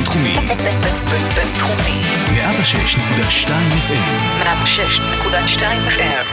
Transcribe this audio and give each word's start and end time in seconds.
בינתחומי. 0.00 0.34
בינתחומי. 1.34 2.00
106.2 2.26 3.48
FM. 3.88 4.22
106.2 4.42 5.62
FM. 5.88 6.26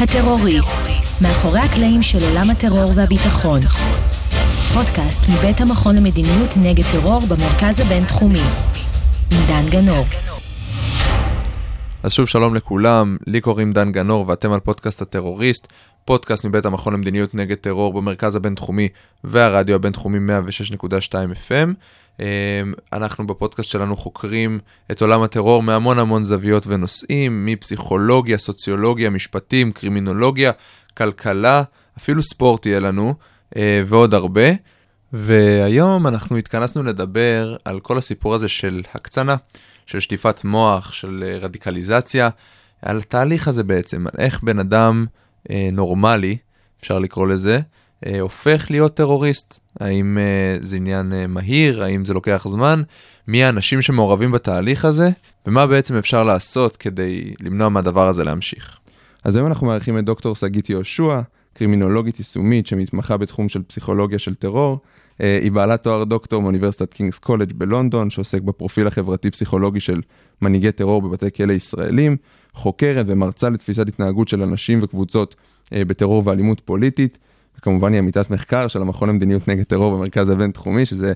הטרוריסט, 0.00 0.82
מאחורי 1.20 1.60
הקלעים 1.60 2.02
של 2.02 2.24
עולם 2.24 2.50
הטרור 2.50 2.92
והביטחון. 2.94 3.60
פודקאסט 4.74 5.28
מבית 5.28 5.60
המכון 5.60 5.96
למדיניות 5.96 6.56
נגד 6.56 6.84
טרור 6.90 7.20
במרכז 7.20 7.80
הבינתחומי. 7.80 8.42
עם 9.30 9.38
דן 9.48 9.70
גנור. 9.70 10.04
אז 12.02 12.12
שוב 12.12 12.26
שלום 12.26 12.54
לכולם, 12.54 13.16
לי 13.26 13.40
קוראים 13.40 13.72
דן 13.72 13.92
גנור 13.92 14.28
ואתם 14.28 14.52
על 14.52 14.60
פודקאסט 14.60 15.02
הטרוריסט, 15.02 15.66
פודקאסט 16.04 16.44
מבית 16.44 16.64
המכון 16.64 16.92
למדיניות 16.92 17.34
נגד 17.34 17.56
טרור 17.56 17.92
במרכז 17.92 18.36
הבינתחומי 18.36 18.88
והרדיו 19.24 19.74
הבינתחומי 19.76 20.18
106.2 20.78 21.12
FM. 21.12 21.68
אמ, 22.20 22.24
אנחנו 22.92 23.26
בפודקאסט 23.26 23.68
שלנו 23.68 23.96
חוקרים 23.96 24.58
את 24.90 25.02
עולם 25.02 25.22
הטרור 25.22 25.62
מהמון 25.62 25.98
המון 25.98 26.24
זוויות 26.24 26.66
ונושאים, 26.66 27.46
מפסיכולוגיה, 27.46 28.38
סוציולוגיה, 28.38 29.10
משפטים, 29.10 29.72
קרימינולוגיה, 29.72 30.52
כלכלה, 30.96 31.62
אפילו 31.98 32.22
ספורט 32.22 32.66
יהיה 32.66 32.80
לנו, 32.80 33.14
אה, 33.56 33.82
ועוד 33.86 34.14
הרבה. 34.14 34.50
והיום 35.12 36.06
אנחנו 36.06 36.36
התכנסנו 36.36 36.82
לדבר 36.82 37.56
על 37.64 37.80
כל 37.80 37.98
הסיפור 37.98 38.34
הזה 38.34 38.48
של 38.48 38.82
הקצנה. 38.94 39.36
של 39.90 40.00
שטיפת 40.00 40.44
מוח, 40.44 40.92
של 40.92 41.24
אה, 41.26 41.38
רדיקליזציה, 41.38 42.28
על 42.82 42.98
התהליך 42.98 43.48
הזה 43.48 43.64
בעצם, 43.64 44.06
על 44.06 44.24
איך 44.24 44.42
בן 44.42 44.58
אדם 44.58 45.06
אה, 45.50 45.68
נורמלי, 45.72 46.36
אפשר 46.80 46.98
לקרוא 46.98 47.26
לזה, 47.26 47.60
אה, 48.06 48.20
הופך 48.20 48.66
להיות 48.70 48.94
טרוריסט. 48.94 49.60
האם 49.80 50.18
אה, 50.18 50.56
זה 50.60 50.76
עניין 50.76 51.12
אה, 51.12 51.26
מהיר, 51.26 51.82
האם 51.82 52.04
זה 52.04 52.14
לוקח 52.14 52.46
זמן, 52.48 52.82
מי 53.28 53.44
האנשים 53.44 53.82
שמעורבים 53.82 54.32
בתהליך 54.32 54.84
הזה, 54.84 55.10
ומה 55.46 55.66
בעצם 55.66 55.96
אפשר 55.96 56.24
לעשות 56.24 56.76
כדי 56.76 57.34
למנוע 57.40 57.68
מהדבר 57.68 58.08
הזה 58.08 58.24
להמשיך. 58.24 58.78
אז 59.24 59.36
היום 59.36 59.46
אנחנו 59.46 59.66
מארחים 59.66 59.98
את 59.98 60.04
דוקטור 60.04 60.36
שגית 60.36 60.70
יהושע, 60.70 61.20
קרימינולוגית 61.54 62.18
יישומית 62.18 62.66
שמתמחה 62.66 63.16
בתחום 63.16 63.48
של 63.48 63.62
פסיכולוגיה 63.62 64.18
של 64.18 64.34
טרור. 64.34 64.78
אה, 65.20 65.38
היא 65.42 65.52
בעלת 65.52 65.82
תואר 65.82 66.04
דוקטור 66.04 66.42
מאוניברסיטת 66.42 66.94
קינגס 66.94 67.18
קולג' 67.18 67.52
בלונדון, 67.52 68.10
שעוסק 68.10 68.42
בפרופיל 68.42 68.86
החברתי-פסיכולוגי 68.86 69.80
של 69.80 70.00
מנהיגי 70.42 70.72
טרור 70.72 71.02
בבתי 71.02 71.30
כלא 71.30 71.52
ישראלים, 71.52 72.16
חוקרת 72.54 73.06
ומרצה 73.08 73.50
לתפיסת 73.50 73.88
התנהגות 73.88 74.28
של 74.28 74.42
אנשים 74.42 74.78
וקבוצות 74.82 75.36
אה, 75.72 75.84
בטרור 75.84 76.22
ואלימות 76.26 76.60
פוליטית, 76.60 77.18
וכמובן 77.58 77.92
היא 77.92 77.98
עמיתת 77.98 78.30
מחקר 78.30 78.68
של 78.68 78.82
המכון 78.82 79.08
למדיניות 79.08 79.48
נגד 79.48 79.64
טרור 79.64 79.96
במרכז 79.96 80.28
הבינתחומי, 80.28 80.86
שזה 80.86 81.12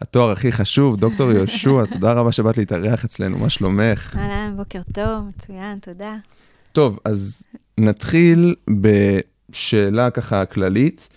התואר 0.00 0.30
הכי 0.30 0.52
חשוב. 0.52 0.96
דוקטור 0.96 1.32
יהושע, 1.32 1.84
תודה 1.92 2.12
רבה 2.12 2.32
שבאת 2.32 2.58
להתארח 2.58 3.04
אצלנו, 3.04 3.38
מה 3.38 3.50
שלומך? 3.50 4.16
אהלן, 4.16 4.52
בוקר 4.56 4.80
טוב, 4.92 5.24
מצוין, 5.28 5.78
תודה. 5.78 6.16
טוב, 6.72 6.98
אז 7.04 7.46
נתחיל 7.78 8.54
בשאלה 8.80 10.10
ככה 10.10 10.44
כללית. 10.44 11.08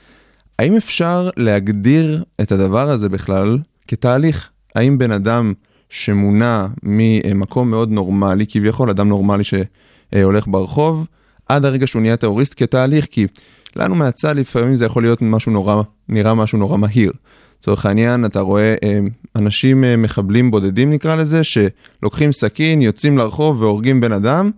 האם 0.59 0.76
אפשר 0.76 1.30
להגדיר 1.38 2.23
את 2.42 2.52
הדבר 2.52 2.90
הזה 2.90 3.09
בכלל 3.09 3.58
כתהליך? 3.88 4.50
האם 4.76 4.98
בן 4.98 5.12
אדם 5.12 5.54
שמונע 5.90 6.68
ממקום 6.84 7.70
מאוד 7.70 7.92
נורמלי, 7.92 8.45
כביכול 8.48 8.90
אדם 8.90 9.10
נורמלי 9.10 9.44
שהולך 9.44 10.48
ברחוב, 10.48 11.06
עד 11.50 11.66
הרגע 11.66 11.88
שהוא 11.88 12.02
נהיה 12.02 12.18
טרוריסט 12.18 12.54
כתהליך, 12.58 13.06
כי 13.06 13.28
לנו 13.76 13.95
מהצד 13.95 14.38
לפעמים 14.38 14.76
זה 14.76 14.86
יכול 14.86 15.04
להיות 15.04 15.22
משהו 15.22 15.52
נורא, 15.52 15.82
נראה 16.10 16.34
משהו 16.34 16.58
נורא 16.58 16.78
מהיר. 16.78 17.12
לצורך 17.60 17.86
העניין, 17.86 18.26
אתה 18.26 18.40
רואה 18.40 18.76
אה, 18.84 19.00
אנשים 19.36 19.84
אה, 19.84 19.98
מחבלים 19.98 20.52
בודדים 20.52 20.92
נקרא 20.92 21.16
לזה, 21.16 21.42
שלוקחים 21.44 22.32
סכין, 22.32 22.82
יוצאים 22.82 23.17
לרחוב 23.17 23.61
והורגים 23.61 24.02
בן 24.02 24.11
אדם. 24.11 24.52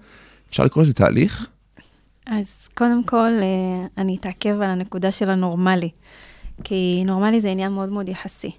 אפשר 0.50 0.64
לקרוא 0.64 0.84
לזה 0.84 0.94
תהליך? 0.94 1.48
אז 2.28 2.65
קודם 2.78 3.03
כל, 3.03 3.31
אה, 3.41 3.88
אני 3.97 4.16
אתעכב 4.16 4.62
על 4.62 4.69
הנקודה 4.69 5.12
של 5.12 5.30
הנורמלי, 5.30 5.90
כי 6.63 7.03
נורמלי 7.06 7.41
זה 7.41 7.50
עניין 7.50 7.72
מאוד 7.72 7.90
מאוד 7.90 8.09
יחסי. 8.09 8.52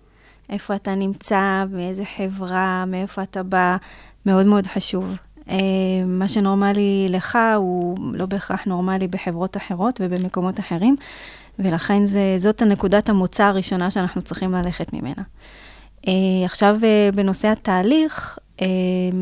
איפה 0.51 0.75
אתה 0.75 0.95
נמצא, 0.95 1.65
מאיזה 1.71 2.05
חברה, 2.17 2.85
מאיפה 2.87 3.23
אתה 3.23 3.43
בא, 3.43 3.77
מאוד 4.27 4.47
מאוד 4.47 4.67
חשוב. 4.67 5.17
אה, 5.51 5.57
מה 6.07 6.29
שנורמלי 6.29 7.07
לך 7.11 7.39
הוא 7.57 7.97
לא 8.13 8.27
בהכרח 8.27 8.65
נורמלי 8.65 9.09
בחברות 9.09 9.57
אחרות 9.57 10.01
ובמקומות 10.05 10.61
אחרים, 10.61 10.97
ולכן 11.59 12.07
זה, 12.07 12.37
זאת 12.39 12.63
הנקודת 12.63 13.09
המוצא 13.09 13.45
הראשונה 13.45 13.91
שאנחנו 13.91 14.23
צריכים 14.23 14.53
ללכת 14.53 14.93
ממנה. 14.93 15.23
אה, 16.09 16.13
עכשיו, 16.45 16.77
בנושא 17.15 17.49
התהליך, 17.49 18.39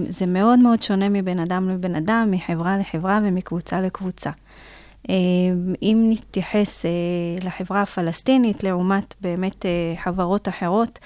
זה 0.09 0.26
מאוד 0.26 0.59
מאוד 0.59 0.82
שונה 0.82 1.09
מבין 1.09 1.38
אדם 1.38 1.69
לבין 1.69 1.94
אדם, 1.94 2.28
מחברה 2.31 2.78
לחברה 2.78 3.21
ומקבוצה 3.22 3.81
לקבוצה. 3.81 4.31
אה, 5.10 5.15
אם 5.82 6.06
נתייחס 6.10 6.87
אה, 6.87 6.91
לחברה 7.47 7.82
הפלסטינית 7.82 8.65
לעומת 8.65 9.15
באמת 9.20 9.66
אה, 9.66 9.94
חברות 10.04 10.48
אחרות, 10.48 10.98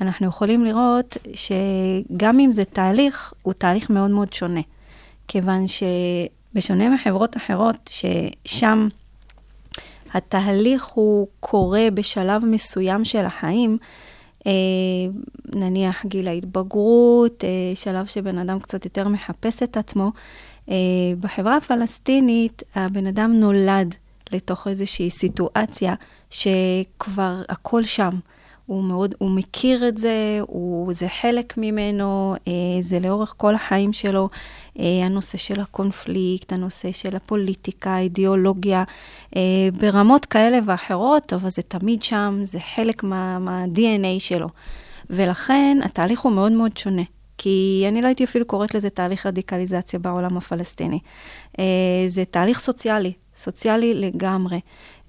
אנחנו 0.00 0.26
יכולים 0.26 0.64
לראות 0.64 1.16
שגם 1.34 2.40
אם 2.40 2.52
זה 2.52 2.64
תהליך, 2.64 3.32
הוא 3.42 3.52
תהליך 3.52 3.90
מאוד 3.90 4.10
מאוד 4.10 4.32
שונה. 4.32 4.60
כיוון 5.28 5.64
שבשונה 5.66 6.88
מחברות 6.88 7.36
אחרות, 7.36 7.90
ששם 7.90 8.88
התהליך 10.14 10.84
הוא 10.84 11.26
קורה 11.40 11.88
בשלב 11.94 12.44
מסוים 12.44 13.04
של 13.04 13.24
החיים, 13.24 13.78
נניח 15.54 16.06
גיל 16.06 16.28
ההתבגרות, 16.28 17.44
שלב 17.74 18.06
שבן 18.06 18.38
אדם 18.38 18.58
קצת 18.60 18.84
יותר 18.84 19.08
מחפש 19.08 19.62
את 19.62 19.76
עצמו, 19.76 20.12
בחברה 21.20 21.56
הפלסטינית, 21.56 22.62
הבן 22.74 23.06
אדם 23.06 23.32
נולד 23.32 23.94
לתוך 24.32 24.68
איזושהי 24.68 25.10
סיטואציה 25.10 25.94
שכבר 26.30 27.42
הכל 27.48 27.84
שם. 27.84 28.10
הוא 28.68 28.84
מאוד, 28.84 29.14
הוא 29.18 29.30
מכיר 29.30 29.88
את 29.88 29.98
זה, 29.98 30.38
הוא, 30.46 30.92
זה 30.92 31.08
חלק 31.20 31.54
ממנו, 31.56 32.34
אה, 32.48 32.52
זה 32.82 32.98
לאורך 32.98 33.34
כל 33.36 33.54
החיים 33.54 33.92
שלו, 33.92 34.28
אה, 34.78 34.84
הנושא 35.04 35.38
של 35.38 35.60
הקונפליקט, 35.60 36.52
הנושא 36.52 36.92
של 36.92 37.16
הפוליטיקה, 37.16 37.90
האידיאולוגיה, 37.90 38.84
אה, 39.36 39.68
ברמות 39.80 40.26
כאלה 40.26 40.58
ואחרות, 40.66 41.32
אבל 41.32 41.50
זה 41.50 41.62
תמיד 41.62 42.02
שם, 42.02 42.38
זה 42.42 42.58
חלק 42.74 43.02
מה-DNA 43.02 44.02
מה 44.02 44.20
שלו. 44.20 44.48
ולכן 45.10 45.78
התהליך 45.84 46.20
הוא 46.20 46.32
מאוד 46.32 46.52
מאוד 46.52 46.76
שונה. 46.76 47.02
כי 47.38 47.84
אני 47.88 48.02
לא 48.02 48.06
הייתי 48.06 48.24
אפילו 48.24 48.44
קוראת 48.44 48.74
לזה 48.74 48.90
תהליך 48.90 49.26
רדיקליזציה 49.26 49.98
בעולם 49.98 50.36
הפלסטיני. 50.36 50.98
אה, 51.58 51.64
זה 52.06 52.24
תהליך 52.24 52.60
סוציאלי, 52.60 53.12
סוציאלי 53.36 53.94
לגמרי. 53.94 54.60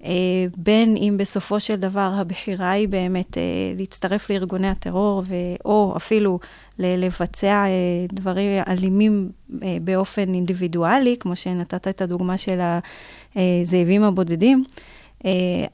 אה, 0.04 0.10
בין 0.56 0.96
אם 0.96 1.14
בסופו 1.18 1.60
של 1.60 1.76
דבר 1.76 2.12
הבחירה 2.14 2.70
היא 2.70 2.88
באמת 2.88 3.38
אה, 3.38 3.42
להצטרף 3.78 4.30
לארגוני 4.30 4.68
הטרור, 4.68 5.22
ו, 5.26 5.34
או 5.64 5.94
אפילו 5.96 6.38
לבצע 6.78 7.64
דברים 8.12 8.62
אלימים 8.68 9.30
באופן 9.80 10.34
אינדיבידואלי, 10.34 11.16
כמו 11.20 11.36
שנתת 11.36 11.88
את 11.88 12.02
הדוגמה 12.02 12.38
של 12.38 12.60
הזאבים 13.36 14.04
הבודדים, 14.04 14.64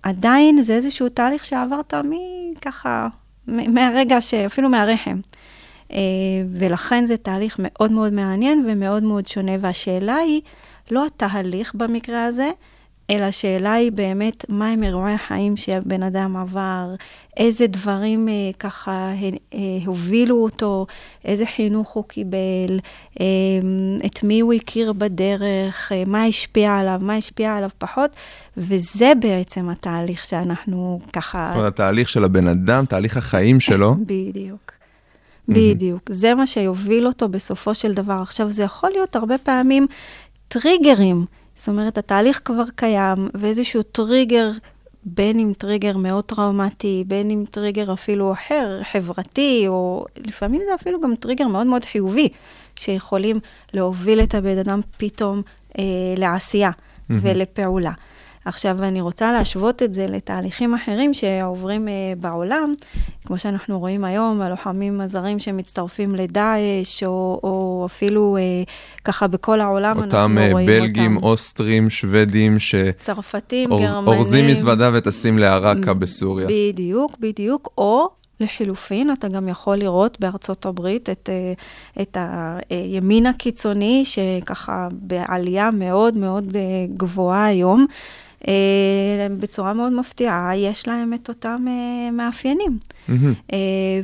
עדיין 0.03 0.62
זה 0.62 0.75
איזשהו 0.75 1.09
תהליך 1.09 1.44
שעברת 1.44 1.94
מככה, 1.94 3.09
מהרגע, 3.47 4.19
אפילו 4.47 4.69
מהרחם. 4.69 5.21
אה, 5.93 5.99
ולכן 6.53 7.07
זה 7.07 7.17
תהליך 7.17 7.57
מאוד 7.59 7.93
מאוד 7.93 8.13
מעניין 8.13 8.67
ומאוד 8.69 9.03
מאוד 9.03 9.29
שונה. 9.29 9.53
והשאלה 9.61 10.17
היא 10.17 10.41
לא 10.91 11.07
התהליך 11.07 11.75
במקרה 11.75 12.25
הזה, 12.25 12.51
אלא 13.11 13.25
השאלה 13.25 13.73
היא 13.73 13.93
באמת, 13.93 14.45
מהם 14.49 14.83
אירועי 14.83 15.15
החיים 15.15 15.56
שהבן 15.56 16.03
אדם 16.03 16.37
עבר, 16.37 16.94
איזה 17.37 17.67
דברים 17.67 18.29
אה, 18.29 18.35
ככה 18.59 19.12
אה, 19.55 19.59
הובילו 19.87 20.43
אותו, 20.43 20.87
איזה 21.25 21.47
חינוך 21.47 21.91
הוא 21.91 22.05
קיבל, 22.05 22.79
אה, 23.21 23.27
את 24.06 24.23
מי 24.23 24.41
הוא 24.41 24.53
הכיר 24.53 24.93
בדרך, 24.93 25.93
אה, 25.93 26.03
מה 26.06 26.25
השפיע 26.25 26.77
עליו, 26.77 26.99
מה 27.03 27.15
השפיע 27.15 27.56
עליו 27.56 27.71
פחות, 27.79 28.11
וזה 28.56 29.12
בעצם 29.21 29.69
התהליך 29.69 30.25
שאנחנו 30.25 31.00
ככה... 31.12 31.44
זאת 31.47 31.56
אומרת, 31.56 31.73
התהליך 31.73 32.09
של 32.09 32.25
הבן 32.25 32.49
אדם, 32.49 32.85
תהליך 32.87 33.17
החיים 33.17 33.61
שלו. 33.61 33.94
בדיוק. 34.06 34.75
בדיוק. 35.48 36.02
זה 36.12 36.34
מה 36.34 36.46
שיוביל 36.46 37.06
אותו 37.06 37.28
בסופו 37.28 37.75
של 37.75 37.94
דבר. 37.94 38.19
עכשיו, 38.22 38.50
זה 38.50 38.62
יכול 38.62 38.90
להיות 38.90 39.16
הרבה 39.16 39.38
פעמים 39.38 39.87
טריגרים. 40.48 41.25
זאת 41.56 41.69
אומרת, 41.69 41.98
התהליך 41.98 42.40
כבר 42.44 42.64
קיים, 42.75 43.28
ואיזשהו 43.34 43.82
טריגר, 43.82 44.50
בין 45.04 45.38
אם 45.38 45.52
טריגר 45.58 45.96
מאוד 45.96 46.25
טראומטי, 46.25 47.04
בין 47.06 47.31
אם 47.31 47.44
טריגר 47.50 47.93
אפילו 47.93 48.32
אחר, 48.32 48.81
חברתי, 48.93 49.64
או 49.69 50.06
לפעמים 50.26 50.62
זה 50.69 50.75
אפילו 50.75 51.00
גם 51.00 51.14
טריגר 51.14 51.46
מאוד 51.48 51.66
מאוד 51.66 51.84
חיובי, 51.84 52.28
שיכולים 52.76 53.37
להוביל 53.75 54.20
את 54.20 54.34
הבן 54.34 54.58
אדם 54.58 54.81
פתאום 54.96 55.43
אה, 55.78 55.84
לעשייה 56.16 56.70
mm-hmm. 56.70 57.12
ולפעולה. 57.22 57.93
עכשיו, 58.46 58.82
אני 58.82 59.00
רוצה 59.00 59.32
להשוות 59.32 59.82
את 59.82 59.94
זה 59.94 60.06
לתהליכים 60.08 60.75
אחרים 60.75 61.14
שעוברים 61.14 61.88
uh, 61.88 62.20
בעולם, 62.20 62.75
כמו 63.25 63.38
שאנחנו 63.38 63.78
רואים 63.78 64.04
היום, 64.04 64.40
הלוחמים 64.40 65.00
הזרים 65.00 65.38
שמצטרפים 65.38 66.14
לדאעש, 66.14 67.02
או, 67.06 67.40
או 67.43 67.82
אפילו 67.87 68.37
uh, 68.37 68.70
ככה 69.04 69.26
בכל 69.26 69.60
העולם 69.60 69.90
אנחנו 69.90 70.04
אותם 70.04 70.37
רואים 70.52 70.69
אה, 70.69 70.75
אותם. 70.75 70.84
בלגים, 70.84 71.16
אוסטרים, 71.16 71.90
שוודים, 71.90 72.56
צרפתים, 73.00 73.70
שאורזים 73.70 74.38
גרמנים. 74.40 74.56
מזוודה 74.56 74.90
וטסים 74.94 75.38
לעראקה 75.38 75.94
בסוריה. 75.94 76.46
בדיוק, 76.50 77.19
בדיוק, 77.20 77.69
או 77.78 78.10
לחילופין, 78.40 79.12
אתה 79.12 79.28
גם 79.28 79.48
יכול 79.48 79.76
לראות 79.76 80.20
בארצות 80.20 80.66
הברית 80.66 81.10
את, 81.10 81.31
אה, 81.32 81.52
את 82.02 82.16
הימין 82.70 83.26
הקיצוני, 83.26 84.04
שככה 84.04 84.88
בעלייה 84.93 85.70
מאוד 85.72 86.19
מאוד 86.19 86.56
אה, 86.56 86.60
גבוהה 86.96 87.46
היום, 87.46 87.87
אה, 87.90 88.25
בצורה 89.40 89.72
מאוד 89.72 89.93
מפתיעה, 89.93 90.56
יש 90.56 90.88
להם 90.88 91.14
את 91.14 91.28
אותם 91.28 91.66
מאפיינים. 92.12 92.78
מהמם. 93.08 93.34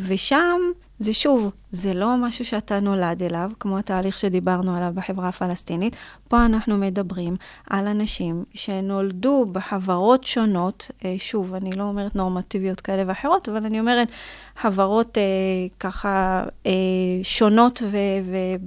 ושם, 0.06 0.60
זה 0.98 1.12
שוב, 1.12 1.50
זה 1.72 1.94
לא 1.94 2.16
משהו 2.16 2.44
שאתה 2.44 2.80
נולד 2.80 3.22
אליו, 3.22 3.50
כמו 3.60 3.78
התהליך 3.78 4.18
שדיברנו 4.18 4.76
עליו 4.76 4.92
בחברה 4.94 5.28
הפלסטינית. 5.28 5.96
פה 6.28 6.44
אנחנו 6.44 6.78
מדברים 6.78 7.36
על 7.70 7.86
אנשים 7.86 8.44
שנולדו 8.54 9.44
בחברות 9.52 10.24
שונות, 10.24 10.90
אה, 11.04 11.14
שוב, 11.18 11.54
אני 11.54 11.72
לא 11.72 11.82
אומרת 11.82 12.16
נורמטיביות 12.16 12.80
כאלה 12.80 13.02
ואחרות, 13.06 13.48
אבל 13.48 13.64
אני 13.64 13.80
אומרת 13.80 14.08
חברות 14.60 15.18
אה, 15.18 15.22
ככה 15.80 16.44
אה, 16.66 16.72
שונות 17.22 17.82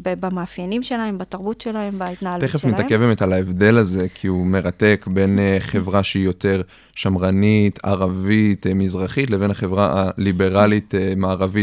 ובמאפיינים 0.03 0.83
שלהם, 0.83 1.17
בתרבות 1.17 1.61
שלהם, 1.61 1.99
בהתנהלות 1.99 2.41
תכף 2.41 2.59
שלהם. 2.59 2.73
נתעכב 2.73 2.95
באמת 2.95 3.21
על 3.21 3.33
ההבדל 3.33 3.77
הזה, 3.77 4.07
כי 4.13 4.27
הוא 4.27 4.45
מרתק 4.45 5.05
בין 5.07 5.39
אה, 5.39 5.57
חברה 5.59 6.03
שהיא 6.03 6.25
יותר 6.25 6.61
שמרנית, 6.95 7.79
ערבית, 7.83 8.67
אה, 8.67 8.73
מזרחית, 8.73 9.29
לבין 9.29 9.51
החברה 9.51 10.09
הליברלית, 10.17 10.95
אה, 10.95 11.13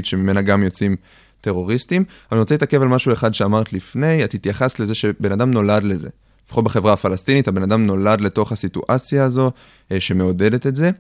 שממנה 0.03 0.43
גם 0.43 0.63
יוצאים 0.63 0.97
טרוריסטים. 1.43 2.03
אבל 2.03 2.37
אני 2.37 2.41
רוצה 2.41 2.55
להתעכב 2.55 2.83
על 2.83 2.89
משהו 2.89 3.13
אחד 3.13 3.35
שאמרת 3.35 3.73
לפני, 3.73 4.25
את 4.25 4.35
התייחסת 4.35 4.81
לזה 4.81 4.95
שבן 4.95 5.33
אדם 5.33 5.51
נולד 5.51 5.83
לזה. 5.83 6.09
לפחות 6.47 6.65
בחברה 6.65 6.93
הפלסטינית, 6.93 7.49
הבן 7.49 7.63
אדם 7.63 7.87
נולד 7.87 8.21
לתוך 8.21 8.53
הסיטואציה 8.53 9.25
הזו 9.25 9.51
אה, 9.93 10.01
שמעודדת 10.01 10.67
את 10.67 10.77
זה. 10.77 10.91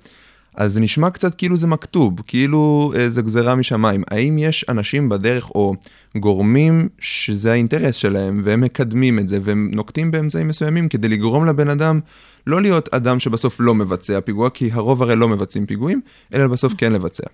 אז 0.57 0.73
זה 0.73 0.81
נשמע 0.81 1.11
קצת 1.11 1.35
כאילו 1.35 1.57
זה 1.57 1.67
מכתוב, 1.67 2.21
כאילו 2.27 2.93
אה, 2.97 3.11
זה 3.11 3.23
גזירה 3.23 3.55
משמיים. 3.55 4.03
האם 4.11 4.39
יש 4.39 4.65
אנשים 4.69 5.09
בדרך 5.09 5.51
או 5.51 5.75
גורמים 6.17 6.89
שזה 6.99 7.53
האינטרס 7.53 7.95
שלהם, 7.95 8.43
והם 8.45 8.61
מקדמים 8.61 9.19
את 9.19 9.29
זה, 9.29 9.39
והם 9.43 9.71
נוקטים 9.75 10.11
באמצעים 10.11 10.49
מסוימים 10.49 10.89
כדי 10.89 11.09
לגרום 11.09 11.47
לבן 11.47 11.69
אדם 11.69 12.01
לא 12.47 12.63
להיות 12.63 12.95
אדם 12.95 13.19
שבסוף 13.19 13.57
לא 13.61 13.75
מבצע 13.75 14.21
פיגוע, 14.21 14.51
כי 14.51 14.71
הרוב 14.73 15.03
הרי 15.03 15.17
לא 15.17 15.29
מבצעים 15.29 15.67
פיגועים, 15.67 16.01
אלא 16.35 16.47
בסוף 16.47 16.75
כן 16.79 16.93
לבצע. 16.93 17.27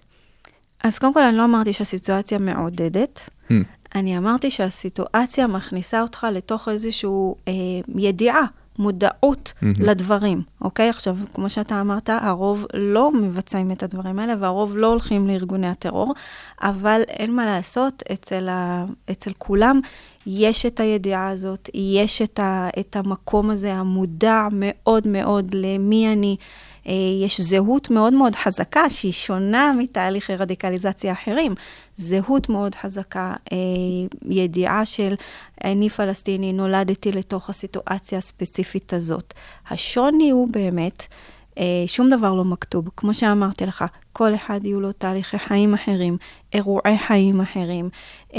אז 0.85 0.99
קודם 0.99 1.15
כל, 1.15 1.23
אני 1.23 1.37
לא 1.37 1.45
אמרתי 1.45 1.73
שהסיטואציה 1.73 2.39
מעודדת. 2.39 3.31
Hmm. 3.49 3.53
אני 3.95 4.19
אמרתי 4.19 4.51
שהסיטואציה 4.51 5.47
מכניסה 5.47 6.03
אותך 6.03 6.27
לתוך 6.33 6.69
איזושהי 6.69 7.11
אה, 7.49 7.53
ידיעה, 7.97 8.45
מודעות 8.79 9.53
מהמם. 9.63 9.75
לדברים, 9.79 10.43
אוקיי? 10.61 10.89
עכשיו, 10.89 11.17
כמו 11.35 11.51
שאתה 11.51 11.81
אמרת, 11.81 12.11
הרוב 12.13 12.67
לא 12.75 13.13
מבצעים 13.13 13.71
את 13.71 13.83
הדברים 13.83 14.19
האלה, 14.19 14.35
והרוב 14.41 14.77
לא 14.77 14.87
הולכים 14.87 15.29
לארגוני 15.29 15.69
הטרור, 15.69 16.15
אבל 16.63 17.03
אין 17.09 17.37
מה 17.37 17.47
לעשות, 17.47 18.03
אצל, 18.13 18.49
ה, 18.49 18.85
אצל 19.11 19.33
כולם 19.39 19.81
יש 20.27 20.67
את 20.67 20.81
הידיעה 20.81 21.29
הזאת, 21.29 21.71
יש 21.75 22.23
את, 22.23 22.39
ה, 22.39 22.69
את 22.81 22.97
המקום 22.97 23.51
הזה 23.51 23.75
המודע 23.75 24.49
מאוד 24.53 25.09
מאוד 25.09 25.55
למי 25.55 26.13
אני. 26.13 26.37
אה, 26.89 27.25
יש 27.25 27.41
זהות 27.41 27.91
מאוד 27.91 28.13
מאוד 28.13 28.35
חזקה, 28.35 28.91
שהיא 28.91 29.13
שונה 29.13 29.73
מתהליכי 29.79 30.35
רדיקליזציה 30.35 31.13
אחרים. 31.13 31.55
זהות 31.97 32.49
מאוד 32.49 32.75
חזקה, 32.75 33.35
אה, 33.53 33.57
ידיעה 34.29 34.87
של 34.87 35.15
אני 35.65 35.89
פלסטיני, 35.89 36.53
נולדתי 36.53 37.13
לתוך 37.13 37.51
הסיטואציה 37.51 38.19
הספציפית 38.19 38.93
הזאת. 38.93 39.35
השוני 39.71 40.31
הוא 40.31 40.49
באמת, 40.53 41.07
אה, 41.59 41.65
שום 41.87 42.11
דבר 42.11 42.35
לא 42.35 42.45
מכתוב. 42.45 42.89
כמו 42.97 43.15
שאמרתי 43.15 43.67
לך, 43.67 43.85
כל 44.13 44.35
אחד 44.35 44.61
יהיו 44.65 44.81
לו 44.81 44.93
תהליכי 44.93 45.39
חיים 45.39 45.75
אחרים, 45.75 46.17
אירועי 46.53 46.99
חיים 46.99 47.41
אחרים, 47.41 47.89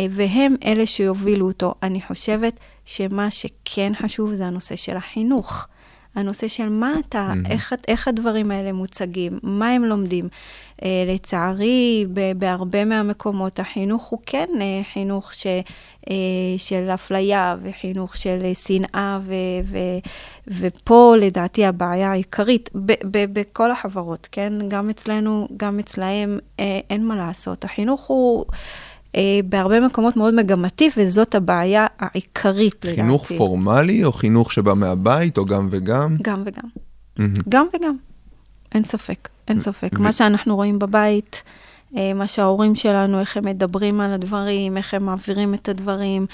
והם 0.09 0.55
אלה 0.65 0.85
שיובילו 0.85 1.47
אותו. 1.47 1.73
אני 1.83 2.01
חושבת 2.07 2.59
שמה 2.85 3.31
שכן 3.31 3.91
חשוב 4.01 4.33
זה 4.33 4.45
הנושא 4.45 4.75
של 4.75 4.97
החינוך. 4.97 5.67
הנושא 6.15 6.47
של 6.47 6.69
מה 6.69 6.93
אתה, 7.07 7.33
Mhm. 7.33 7.51
איך, 7.51 7.73
איך 7.87 8.07
הדברים 8.07 8.51
האלה 8.51 8.71
מוצגים, 8.73 9.39
מה 9.43 9.69
הם 9.69 9.83
לומדים. 9.85 10.25
Uh, 10.77 10.81
לצערי, 11.07 12.05
ב- 12.13 12.31
בהרבה 12.39 12.85
מהמקומות 12.85 13.59
החינוך 13.59 14.03
הוא 14.03 14.19
כן 14.25 14.45
uh, 14.53 14.93
חינוך 14.93 15.33
ש, 15.33 15.47
uh, 16.05 16.09
של 16.57 16.89
אפליה 16.93 17.55
וחינוך 17.63 18.15
של 18.17 18.39
שנאה, 18.53 19.19
ו, 19.21 19.33
ו, 19.65 19.77
ופה 20.47 21.15
לדעתי 21.19 21.65
הבעיה 21.65 22.11
העיקרית, 22.11 22.69
ב- 22.75 22.91
ב- 23.11 23.39
בכל 23.39 23.71
החברות, 23.71 24.27
כן? 24.31 24.53
גם 24.67 24.89
אצלנו, 24.89 25.47
גם 25.57 25.79
אצלהם, 25.79 26.39
uh, 26.57 26.61
אין 26.89 27.05
מה 27.05 27.15
לעשות. 27.15 27.65
החינוך 27.65 28.01
הוא... 28.07 28.45
uh, 29.13 29.17
בהרבה 29.45 29.79
מקומות 29.79 30.15
מאוד 30.15 30.33
מגמתי, 30.33 30.89
וזאת 30.97 31.35
הבעיה 31.35 31.87
העיקרית, 31.99 32.85
לדעתי. 32.85 33.01
חינוך 33.01 33.31
פורמלי, 33.37 34.03
או 34.03 34.11
חינוך 34.11 34.53
שבא 34.53 34.73
מהבית, 34.73 35.37
או 35.37 35.45
גם 35.45 35.67
וגם? 35.71 36.17
גם 36.21 36.43
וגם. 36.45 36.63
מהמם. 37.17 37.33
גם 37.49 37.65
וגם. 37.73 37.95
אין 38.71 38.83
ספק, 38.83 39.29
אין 39.47 39.59
ספק. 39.61 39.89
ו- 39.99 40.01
מה 40.01 40.11
שאנחנו 40.11 40.55
רואים 40.55 40.79
בבית, 40.79 41.43
אה, 41.45 41.51
מה 41.91 42.27
שההורים 42.27 42.75
שלנו, 42.75 43.19
איך 43.19 43.37
הם 43.37 43.45
מדברים 43.45 44.01
על 44.01 44.13
הדברים, 44.13 44.77
איך 44.77 44.93
הם 44.93 45.05
מעבירים 45.05 45.53
את 45.53 45.69
הדברים, 45.69 46.25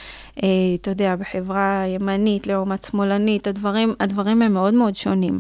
אה, 0.44 0.48
אתה 0.82 0.92
יודע, 0.92 1.16
בחברה 1.16 1.84
ימנית 1.88 2.48
לעומת 2.48 2.84
שמאלנית, 2.84 3.48
הדברים, 3.48 3.94
הדברים 4.00 4.42
הם 4.42 4.54
מאוד 4.54 4.74
מאוד 4.74 4.96
שונים. 4.96 5.40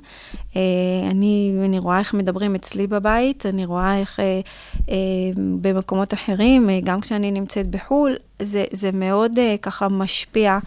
אה, 0.56 0.62
אני, 1.09 1.56
אני 1.65 1.79
רואה 1.79 2.00
איך 2.00 2.13
מדברים 2.13 2.56
אצלי 2.56 2.88
בבית, 2.88 3.45
אני 3.45 3.65
רואה 3.65 4.00
איך 4.00 4.19
אה, 4.19 4.39
אה, 4.89 4.95
במקומות 5.35 6.13
אחרים, 6.13 6.69
אה, 6.69 6.79
גם 6.83 7.01
כשאני 7.01 7.31
נמצאת 7.31 7.69
בחו"ל, 7.69 8.15
זה, 8.41 8.65
זה 8.71 8.89
מאוד 8.94 9.39
אה, 9.39 9.56
ככה 9.62 9.89
משפיע. 9.89 10.59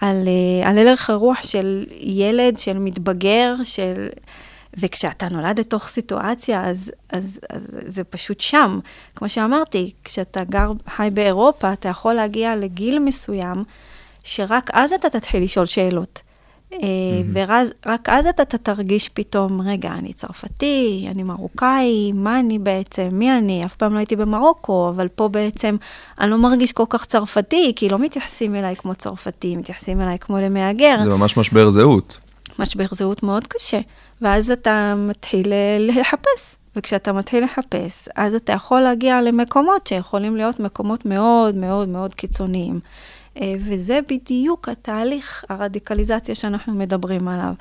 על, 0.00 0.28
אה, 0.28 0.68
על 0.68 0.78
הלך 0.78 1.10
הרוח 1.10 1.42
של 1.42 1.84
ילד, 2.00 2.56
של 2.56 2.78
מתבגר, 2.78 3.54
של... 3.64 4.08
וכשאתה 4.76 5.28
נולד 5.28 5.60
לתוך 5.60 5.88
סיטואציה, 5.88 6.64
אז, 6.64 6.92
אז, 7.12 7.40
אז 7.50 7.66
זה 7.86 8.04
פשוט 8.04 8.40
שם. 8.40 8.78
כמו 9.16 9.28
שאמרתי, 9.28 9.92
כשאתה 10.04 10.44
גר, 10.44 10.72
חי 10.96 11.08
באירופה, 11.14 11.72
אתה 11.72 11.88
יכול 11.88 12.14
להגיע 12.14 12.56
לגיל 12.56 12.98
מסוים, 12.98 13.64
שרק 14.24 14.70
אז 14.72 14.92
אתה 14.92 15.10
תתחיל 15.10 15.42
לשאול 15.42 15.66
שאלות. 15.66 16.20
Mm-hmm. 16.72 16.76
ורק 17.32 18.08
אז 18.08 18.26
אתה 18.26 18.42
אתה 18.42 18.58
תרגיש 18.58 19.08
פתאום, 19.08 19.60
רגע, 19.60 19.90
אני 19.90 20.12
צרפתי, 20.12 21.06
אני 21.10 21.22
מרוקאי, 21.22 22.12
מה 22.12 22.40
אני 22.40 22.58
בעצם, 22.58 23.08
מי 23.12 23.38
אני? 23.38 23.64
אף 23.64 23.76
פעם 23.76 23.92
לא 23.92 23.98
הייתי 23.98 24.16
במרוקו, 24.16 24.88
אבל 24.88 25.08
פה 25.08 25.28
בעצם 25.28 25.76
אני 26.20 26.30
לא 26.30 26.38
מרגיש 26.38 26.72
כל 26.72 26.84
כך 26.88 27.04
צרפתי, 27.04 27.72
כי 27.76 27.88
לא 27.88 27.98
מתייחסים 27.98 28.54
אליי 28.54 28.76
כמו 28.76 28.94
צרפתי, 28.94 29.56
מתייחסים 29.56 30.00
אליי 30.00 30.18
כמו 30.18 30.38
למהגר. 30.38 30.96
זה 31.04 31.10
ממש 31.10 31.36
משבר 31.36 31.70
זהות. 31.70 32.18
משבר 32.58 32.86
זהות 32.92 33.22
מאוד 33.22 33.46
קשה. 33.46 33.80
ואז 34.22 34.50
אתה 34.50 34.94
מתחיל 34.96 35.52
לחפש. 35.78 36.56
וכשאתה 36.76 37.12
מתחיל 37.12 37.44
לחפש, 37.44 38.08
אז 38.16 38.34
אתה 38.34 38.52
יכול 38.52 38.80
להגיע 38.80 39.20
למקומות 39.20 39.86
שיכולים 39.86 40.36
להיות 40.36 40.60
מקומות 40.60 41.06
מאוד 41.06 41.54
מאוד 41.54 41.88
מאוד 41.88 42.14
קיצוניים. 42.14 42.80
אה, 43.40 43.54
וזה 43.60 44.00
בדיוק 44.10 44.68
התהליך 44.68 45.44
הרדיקליזציה 45.48 46.34
שאנחנו 46.34 46.74
מדברים 46.74 47.28
עליו. 47.28 47.52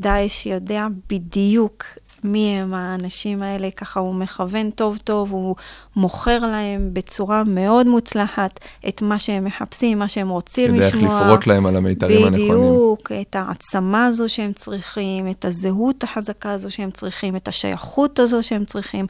דאעש 0.00 0.46
יודע 0.46 0.86
בדיוק 1.08 1.84
מי 2.24 2.46
הם 2.46 2.74
האנשים 2.74 3.42
האלה, 3.42 3.70
ככה 3.70 4.00
הוא 4.00 4.14
מכוון 4.14 4.70
טוב 4.70 4.98
טוב, 5.04 5.32
הוא 5.32 5.56
מוכר 5.96 6.38
להם 6.38 6.90
בצורה 6.92 7.42
מאוד 7.46 7.86
מוצלחת 7.86 8.60
את 8.88 9.02
מה 9.02 9.18
שהם 9.18 9.44
מחפשים, 9.44 9.98
מה 9.98 10.08
שהם 10.08 10.28
רוצים 10.28 10.74
יודע 10.74 10.86
איך 10.86 10.96
לשמוע. 10.96 11.20
לפרוט 11.20 11.46
להם 11.46 11.66
על 11.66 11.76
המיתרים 11.76 12.26
הנכונים. 12.26 12.48
בדיוק, 12.48 13.12
את 13.20 13.36
העצמה 13.36 14.06
הזו 14.06 14.28
שהם 14.28 14.52
צריכים, 14.52 15.30
את 15.30 15.44
הזהות 15.44 16.04
החזקה 16.04 16.50
הזו 16.50 16.70
שהם 16.70 16.90
צריכים, 16.90 17.36
את 17.36 17.48
השייכות 17.48 18.18
הזו 18.18 18.42
שהם 18.42 18.64
צריכים. 18.64 19.06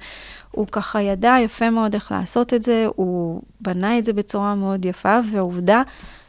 הוא 0.51 0.67
ככה 0.73 1.03
ידע 1.03 1.37
יפה 1.45 1.71
מאוד 1.71 1.95
איך 1.95 2.13
לעשות 2.13 2.55
את 2.55 2.63
זה, 2.63 2.87
הוא 2.97 3.43
בנה 3.61 3.99
את 3.99 4.05
זה 4.05 4.13
בצורה 4.13 4.55
מאוד 4.55 4.85
יפה, 4.85 5.19
והעובדה 5.33 5.83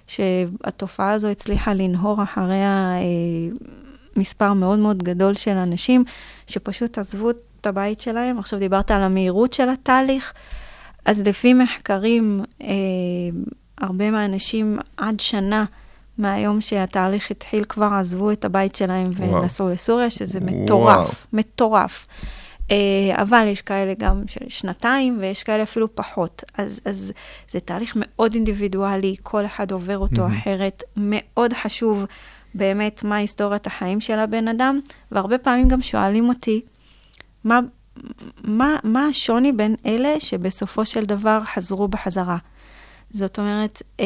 שהתופעה 0.08 1.12
הזו 1.12 1.28
הצליחה 1.28 1.74
לנהור 1.74 2.24
אחריה 2.24 2.92
אה, 2.92 3.56
מספר 4.16 4.54
מאוד 4.54 4.80
מאוד 4.80 5.04
גדול 5.04 5.36
של 5.36 5.52
אנשים, 5.52 6.04
שפשוט 6.48 6.98
עזבו 6.98 7.30
את 7.30 7.68
הבית 7.68 8.02
שלהם. 8.02 8.40
עכשיו 8.40 8.60
דיברת 8.60 8.92
על 8.92 9.04
המהירות 9.04 9.54
של 9.54 9.70
התהליך, 9.70 10.34
אז 11.06 11.22
לפי 11.22 11.54
מחקרים, 11.54 12.42
אה, 12.62 12.68
הרבה 13.78 14.12
מהאנשים 14.12 14.80
עד 14.98 15.20
שנה 15.20 15.66
מהיום 16.18 16.62
שהתהליך 16.62 17.32
התחיל 17.32 17.64
כבר 17.64 17.90
עזבו 17.94 18.32
את 18.32 18.46
הבית 18.46 18.76
שלהם. 18.76 19.12
ונסעו 19.18 19.70
לסוריה, 19.70 20.10
שזה 20.10 20.40
וואו. 20.40 20.64
מטורף, 20.64 21.28
מטורף. 21.34 22.08
אה, 22.72 23.22
אבל 23.22 23.48
יש 23.48 23.62
כאלה 23.62 23.94
גם 23.98 24.24
של 24.28 24.46
שנתיים, 24.48 25.18
ויש 25.22 25.44
כאלה 25.44 25.64
אפילו 25.64 25.96
פחות. 25.96 26.44
אז, 26.58 26.82
אז 26.86 27.14
זה 27.50 27.60
תהליך 27.60 27.94
מאוד 27.96 28.34
אינדיבידואלי, 28.34 29.16
כל 29.24 29.46
אחד 29.46 29.72
עובר 29.72 29.98
אותו 29.98 30.22
מהמם. 30.22 30.38
אחרת. 30.38 30.84
מאוד 30.98 31.54
חשוב 31.54 32.06
באמת 32.56 33.04
מה 33.04 33.16
היסטוריית 33.16 33.68
החיים 33.68 34.02
של 34.02 34.20
הבן 34.20 34.48
אדם, 34.48 34.80
והרבה 35.12 35.38
פעמים 35.38 35.68
גם 35.68 35.82
שואלים 35.82 36.30
אותי, 36.30 36.62
מה, 37.44 37.60
מה, 38.44 38.76
מה 38.84 39.06
השוני 39.06 39.52
בין 39.52 39.76
אלה 39.86 40.20
שבסופו 40.20 40.86
של 40.86 41.04
דבר 41.04 41.40
חזרו 41.56 41.88
בחזרה? 41.88 42.38
זאת 43.14 43.40
אומרת, 43.40 43.82
אה, 44.00 44.06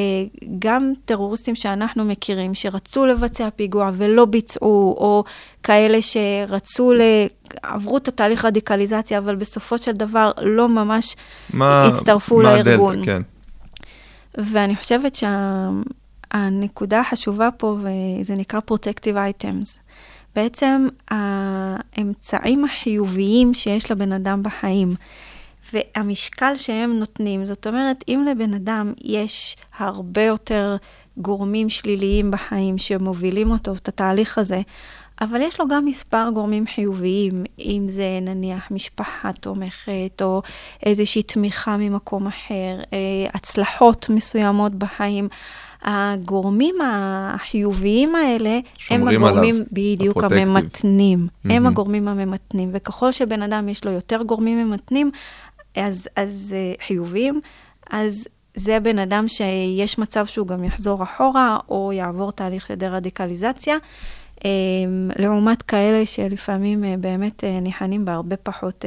גם 0.59 0.93
טרוריסטים 1.05 1.55
שאנחנו 1.55 2.05
מכירים, 2.05 2.55
שרצו 2.55 3.05
לבצע 3.05 3.49
פיגוע 3.55 3.91
ולא 3.93 4.25
ביצעו, 4.25 4.95
או 4.97 5.23
כאלה 5.63 5.97
שרצו, 6.01 6.93
ל... 6.93 7.01
עברו 7.63 7.97
את 7.97 8.07
התהליך 8.07 8.45
רדיקליזציה, 8.45 9.17
אבל 9.17 9.35
בסופו 9.35 9.77
של 9.77 9.91
דבר 9.91 10.31
לא 10.41 10.69
ממש 10.69 11.15
מה, 11.53 11.85
הצטרפו 11.85 12.37
מה 12.37 12.43
לארגון. 12.43 12.95
הדלתא, 12.95 13.11
כן. 13.11 13.21
ואני 14.51 14.75
חושבת 14.75 15.15
שהנקודה 16.35 16.99
החשובה 16.99 17.49
פה, 17.57 17.77
וזה 17.79 18.35
נקרא 18.35 18.59
Protective 18.71 19.43
Items, 19.43 19.79
בעצם 20.35 20.87
האמצעים 21.07 22.65
החיוביים 22.65 23.53
שיש 23.53 23.91
לבן 23.91 24.11
אדם 24.11 24.43
בחיים, 24.43 24.95
והמשקל 25.73 26.55
שהם 26.55 26.99
נותנים, 26.99 27.45
זאת 27.45 27.67
אומרת, 27.67 28.03
אם 28.07 28.25
לבן 28.31 28.53
אדם 28.53 28.93
יש 29.03 29.57
הרבה 29.77 30.21
יותר 30.21 30.77
גורמים 31.17 31.69
שליליים 31.69 32.31
בחיים 32.31 32.77
שמובילים 32.77 33.51
אותו, 33.51 33.73
את 33.73 33.87
התהליך 33.87 34.37
הזה, 34.37 34.61
אבל 35.21 35.41
יש 35.41 35.59
לו 35.59 35.67
גם 35.67 35.85
מספר 35.85 36.29
גורמים 36.33 36.65
חיוביים, 36.75 37.43
אם 37.59 37.85
זה 37.89 38.19
נניח 38.21 38.71
משפחה 38.71 39.33
תומכת, 39.33 40.21
או 40.21 40.41
איזושהי 40.85 41.23
תמיכה 41.23 41.77
ממקום 41.77 42.27
אחר, 42.27 42.79
אה, 42.93 43.29
הצלחות 43.33 44.09
מסוימות 44.09 44.75
בחיים. 44.75 45.27
הגורמים 45.85 46.75
החיוביים 46.83 48.15
האלה, 48.15 48.59
הם 48.89 49.07
הגורמים, 49.07 49.55
עליו, 49.55 49.65
בדיוק, 49.71 50.17
הפרוטקטיב. 50.17 50.47
הממתנים. 50.47 51.19
הם 51.19 51.51
מהמם. 51.51 51.67
הגורמים 51.67 52.07
הממתנים, 52.07 52.69
וככל 52.73 53.11
שבן 53.11 53.41
אדם 53.41 53.69
יש 53.69 53.85
לו 53.85 53.91
יותר 53.91 54.23
גורמים 54.23 54.67
ממתנים, 54.67 55.11
אז, 55.75 56.09
אז 56.15 56.55
אה, 56.57 56.73
חיוביים, 56.87 57.41
אז 57.89 58.27
זה 58.55 58.79
בן 58.79 58.99
אדם 58.99 59.27
שיש 59.27 59.99
מצב 59.99 60.25
שהוא 60.25 60.47
גם 60.47 60.63
יחזור 60.63 61.03
אחורה, 61.03 61.57
או 61.69 61.93
יעבור 61.93 62.31
תהליך 62.31 62.65
של 62.67 62.75
דה-רדיקליזציה, 62.75 63.77
אה, 64.45 64.49
לעומת 65.15 65.61
כאלה 65.61 66.05
שלפעמים 66.05 66.83
אה, 66.83 66.95
באמת 66.99 67.43
ניחנים 67.61 68.05
בהרבה 68.05 68.35
פחות 68.37 68.85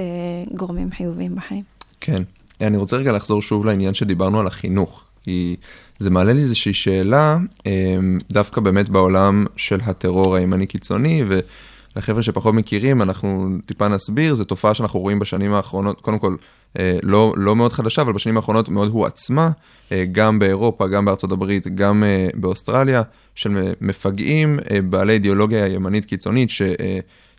גורמים 0.55 0.90
חיוביים 0.90 1.35
בחיים. 1.35 1.62
כן. 2.00 2.23
אני 2.61 2.76
רוצה 2.76 2.97
רגע 2.97 3.12
לחזור 3.12 3.43
שוב 3.43 3.67
לעניין 3.67 3.95
שדיברנו 3.95 4.40
על 4.40 4.47
החינוך, 4.47 5.05
כי 5.23 5.57
זה 5.99 6.11
מעלה 6.11 6.33
לי 6.33 6.40
איזושהי 6.40 6.73
שאלה, 6.73 7.38
אמ, 7.67 8.19
דווקא 8.33 8.61
באמת 8.61 8.88
בעולם 8.88 9.47
של 9.57 9.78
הטרור 9.87 10.37
הימני 10.37 10.67
קיצוני, 10.67 11.25
ולחבר'ה 11.28 12.23
שפחות 12.23 12.55
מכירים, 12.55 13.02
אנחנו 13.02 13.49
טיפה 13.67 13.88
נסביר, 13.88 14.35
זו 14.35 14.45
תופעה 14.45 14.75
שאנחנו 14.75 15.00
רואים 15.00 15.19
בשנים 15.19 15.52
האחרונות, 15.52 16.00
קודם 16.00 16.19
כל, 16.19 16.37
אה, 16.78 16.99
לא, 17.02 17.35
לא 17.37 17.57
מאוד 17.57 17.73
חדשה, 17.73 18.02
אבל 18.02 18.12
בשנים 18.12 18.37
האחרונות 18.37 18.69
מאוד 18.69 18.88
הועצמה, 18.88 19.50
אה, 19.93 20.05
גם 20.12 20.38
באירופה, 20.38 20.87
גם 20.88 21.05
בארצות 21.05 21.33
הברית, 21.33 21.67
גם 21.75 22.05
אה, 22.05 22.28
באוסטרליה, 22.35 23.02
של 23.35 23.73
מפגעים 23.81 24.59
אה, 24.71 24.83
בעלי 24.83 25.12
אידיאולוגיה 25.12 25.67
ימנית 25.67 26.05
קיצונית, 26.05 26.50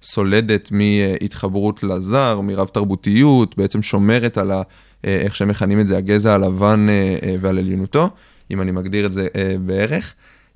שסולדת 0.02 0.70
מהתחברות 0.72 1.84
לזר, 1.84 2.42
מרב 2.42 2.68
תרבותיות, 2.68 3.58
בעצם 3.58 3.82
שומרת 3.82 4.38
על 4.38 4.52
ה... 4.52 4.62
אה, 5.06 5.18
איך 5.22 5.36
שהם 5.36 5.48
מכנים 5.48 5.80
את 5.80 5.88
זה, 5.88 5.98
הגזע 5.98 6.34
הלבן 6.34 6.88
אה, 6.90 7.18
אה, 7.24 7.36
ועל 7.42 7.58
עליונותו, 7.58 8.10
אם 8.52 8.62
אני 8.62 8.72
מגדיר 8.72 9.06
את 9.06 9.12
זה 9.12 9.28
אה, 9.36 9.56
בערך. 9.66 10.16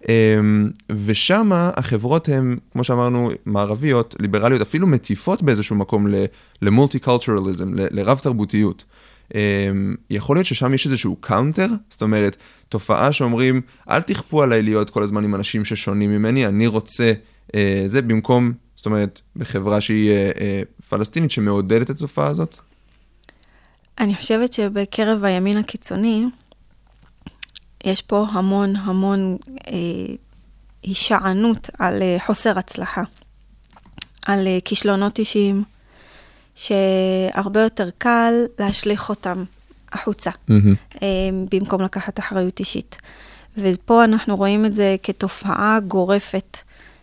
אה, 0.09 0.39
ושם 1.05 1.51
החברות 1.53 2.29
הן, 2.29 2.57
כמו 2.71 2.83
שאמרנו, 2.83 3.31
מערביות, 3.45 4.15
ליברליות, 4.19 4.61
אפילו 4.61 4.87
מטיפות 4.87 5.41
באיזשהו 5.41 5.75
מקום 5.75 6.07
ל 6.61 6.67
multiculturalism, 6.67 7.71
לרב 7.73 8.19
תרבותיות. 8.19 8.83
אה, 9.35 9.41
יכול 10.09 10.35
להיות 10.35 10.45
ששם 10.45 10.73
יש 10.73 10.85
איזשהו 10.85 11.15
counter, 11.15 11.67
זאת 11.89 12.01
אומרת, 12.01 12.37
תופעה 12.69 13.13
שאומרים, 13.13 13.61
אל 13.89 14.01
תכפו 14.01 14.43
עליי 14.43 14.61
להיות 14.61 14.89
כל 14.89 15.03
הזמן 15.03 15.23
עם 15.23 15.35
אנשים 15.35 15.65
ששונים 15.65 16.11
ממני, 16.11 16.47
אני 16.47 16.67
רוצה 16.67 17.13
אה, 17.55 17.83
זה 17.85 18.01
במקום, 18.01 18.51
זאת 18.75 18.85
אומרת, 18.85 19.21
בחברה 19.35 19.81
שהיא 19.81 20.11
אה, 20.11 20.31
אה, 20.41 20.61
פלסטינית 20.89 21.31
שמעודדת 21.31 21.89
את 21.89 21.95
התופעה 21.95 22.27
הזאת? 22.27 22.57
אני 23.99 24.15
חושבת 24.15 24.53
שבקרב 24.53 25.23
הימין 25.23 25.57
הקיצוני, 25.57 26.25
יש 27.83 28.01
פה 28.01 28.25
המון 28.31 28.75
המון 28.75 29.37
אה, 29.67 30.15
הישענות 30.83 31.69
על 31.79 32.01
אה, 32.01 32.17
חוסר 32.25 32.59
הצלחה, 32.59 33.03
על 34.25 34.47
אה, 34.47 34.57
כישלונות 34.65 35.19
אישיים, 35.19 35.63
שהרבה 36.55 37.61
יותר 37.61 37.89
קל 37.97 38.33
להשליך 38.59 39.09
אותם 39.09 39.43
החוצה, 39.91 40.31
מהמם. 40.47 40.75
אה, 41.01 41.07
במקום 41.51 41.81
לקחת 41.81 42.19
אחריות 42.19 42.59
אישית. 42.59 42.97
ופה 43.57 44.03
אנחנו 44.03 44.35
רואים 44.35 44.65
את 44.65 44.75
זה 44.75 44.95
כתופעה 45.03 45.79
גורפת 45.87 46.57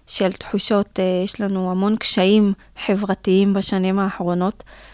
של 0.06 0.32
תחושות, 0.32 1.00
אה, 1.00 1.22
יש 1.24 1.40
לנו 1.40 1.70
המון 1.70 1.96
קשיים 1.96 2.52
חברתיים 2.86 3.52
בשנים 3.52 3.98
האחרונות, 3.98 4.62
אה, 4.66 4.89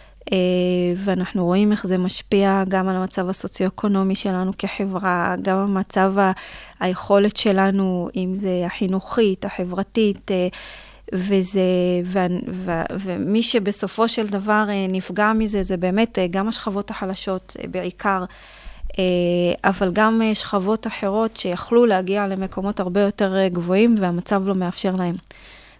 ואנחנו 0.96 1.44
רואים 1.44 1.72
איך 1.72 1.86
זה 1.86 1.98
משפיע 1.98 2.62
גם 2.68 2.88
על 2.88 2.96
המצב 2.96 3.28
הסוציו-אקונומי 3.28 4.14
שלנו 4.14 4.52
כחברה, 4.58 5.34
גם 5.42 5.56
המצב, 5.56 6.14
היכולת 6.80 7.36
שלנו, 7.36 8.08
אם 8.16 8.34
זה 8.34 8.62
החינוכית, 8.66 9.44
החברתית, 9.44 10.30
אה, 10.30 10.48
וזה, 11.12 11.60
ו, 12.04 12.18
ו, 12.52 12.70
ומי 13.00 13.42
שבסופו 13.42 14.08
של 14.08 14.26
דבר 14.26 14.64
אה, 14.68 14.86
נפגע 14.88 15.32
מזה, 15.32 15.62
זה 15.62 15.76
באמת 15.76 16.18
אה, 16.18 16.26
גם 16.30 16.48
השכבות 16.48 16.90
החלשות 16.90 17.56
אה, 17.60 17.68
בעיקר, 17.68 18.24
אה, 18.98 19.04
אבל 19.64 19.90
גם 19.92 20.22
אה, 20.22 20.34
שכבות 20.34 20.86
אחרות 20.86 21.36
שיכלו 21.36 21.86
להגיע 21.86 22.26
למקומות 22.26 22.80
הרבה 22.80 23.00
יותר 23.00 23.36
אה, 23.36 23.48
גבוהים, 23.48 23.94
והמצב 24.00 24.42
לא 24.46 24.54
מאפשר 24.54 24.96
להם. 24.96 25.14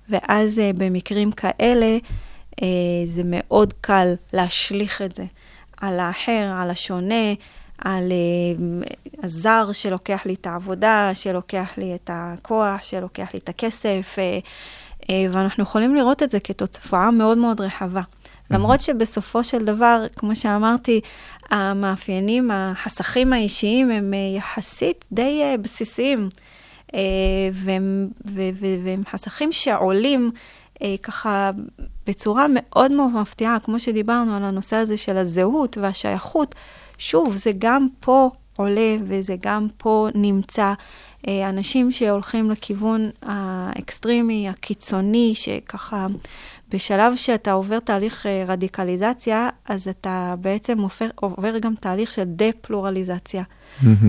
ואז 0.09 0.59
אה, 0.59 0.71
במקרים 0.79 1.33
כאלה, 1.33 1.87
אה, 1.87 1.99
זה 3.07 3.23
מאוד 3.25 3.73
קל 3.81 4.15
להשליך 4.33 5.03
את 5.03 5.17
זה 5.17 5.25
על 5.77 6.01
האחר, 6.01 6.53
על 6.61 6.71
השונה, 6.71 7.35
על 7.79 8.13
אה, 8.13 8.87
הזר 9.23 9.73
שלוקח 9.73 10.27
לי 10.27 10.35
את 10.35 10.47
העבודה, 10.47 11.11
שלוקח 11.15 11.71
לי 11.79 11.95
את 11.95 12.11
הכוח, 12.13 12.83
שלוקח 12.83 13.29
לי 13.35 13.39
את 13.39 13.49
הכסף, 13.49 14.17
אה, 14.19 14.39
אה, 15.11 15.27
ואנחנו 15.31 15.63
יכולים 15.63 15.95
לראות 15.95 16.23
את 16.23 16.31
זה 16.31 16.41
כתופעה 16.41 17.11
מאוד 17.11 17.39
מאוד 17.39 17.61
רחבה. 17.61 18.01
למרות 18.51 18.81
שבסופו 18.81 19.45
של 19.45 19.65
דבר, 19.65 20.07
כמו 20.17 20.37
שאמרתי, 20.37 21.01
המאפיינים, 21.51 22.51
החסכים 22.51 23.33
האישיים 23.33 23.91
הם 23.91 24.15
אה, 24.15 24.19
יחסית 24.39 25.05
די 25.13 25.41
אה, 25.43 25.57
בסיסיים, 25.57 26.29
אה, 26.95 27.01
והם, 27.53 28.09
והם 28.85 29.03
חסכים 29.11 29.53
שעולים 29.53 30.31
אה, 30.35 30.41
ככה 31.03 31.51
בצורה 32.07 32.47
מאוד 32.51 32.93
מאוד 32.93 33.13
מפתיעה, 33.13 33.59
כמו 33.61 33.79
שדיברנו 33.79 34.37
על 34.37 34.45
הנושא 34.45 34.77
הזה 34.77 34.97
של 34.97 35.17
הזהות 35.17 35.79
והשייכות. 35.79 36.55
שוב, 36.99 37.37
זה 37.37 37.51
גם 37.59 37.87
פה 38.01 38.31
עולה 38.57 38.97
וזה 39.05 39.37
גם 39.43 39.67
פה 39.77 40.09
נמצא. 40.15 40.73
אה, 41.29 41.49
אנשים 41.49 41.93
שהולכים 41.93 42.51
לכיוון 42.51 43.11
האקסטרימי, 43.23 44.49
הקיצוני, 44.49 45.33
שככה 45.35 46.07
בשלב 46.69 47.17
שאתה 47.17 47.53
עובר 47.53 47.79
תהליך 47.79 48.27
אה, 48.27 48.45
רדיקליזציה, 48.47 49.49
אז 49.69 49.89
אתה 49.89 50.35
בעצם 50.41 50.79
עובר, 50.79 51.07
עובר 51.15 51.59
גם 51.59 51.75
תהליך 51.75 52.11
של 52.11 52.25
דה-פלורליזציה. 52.25 53.43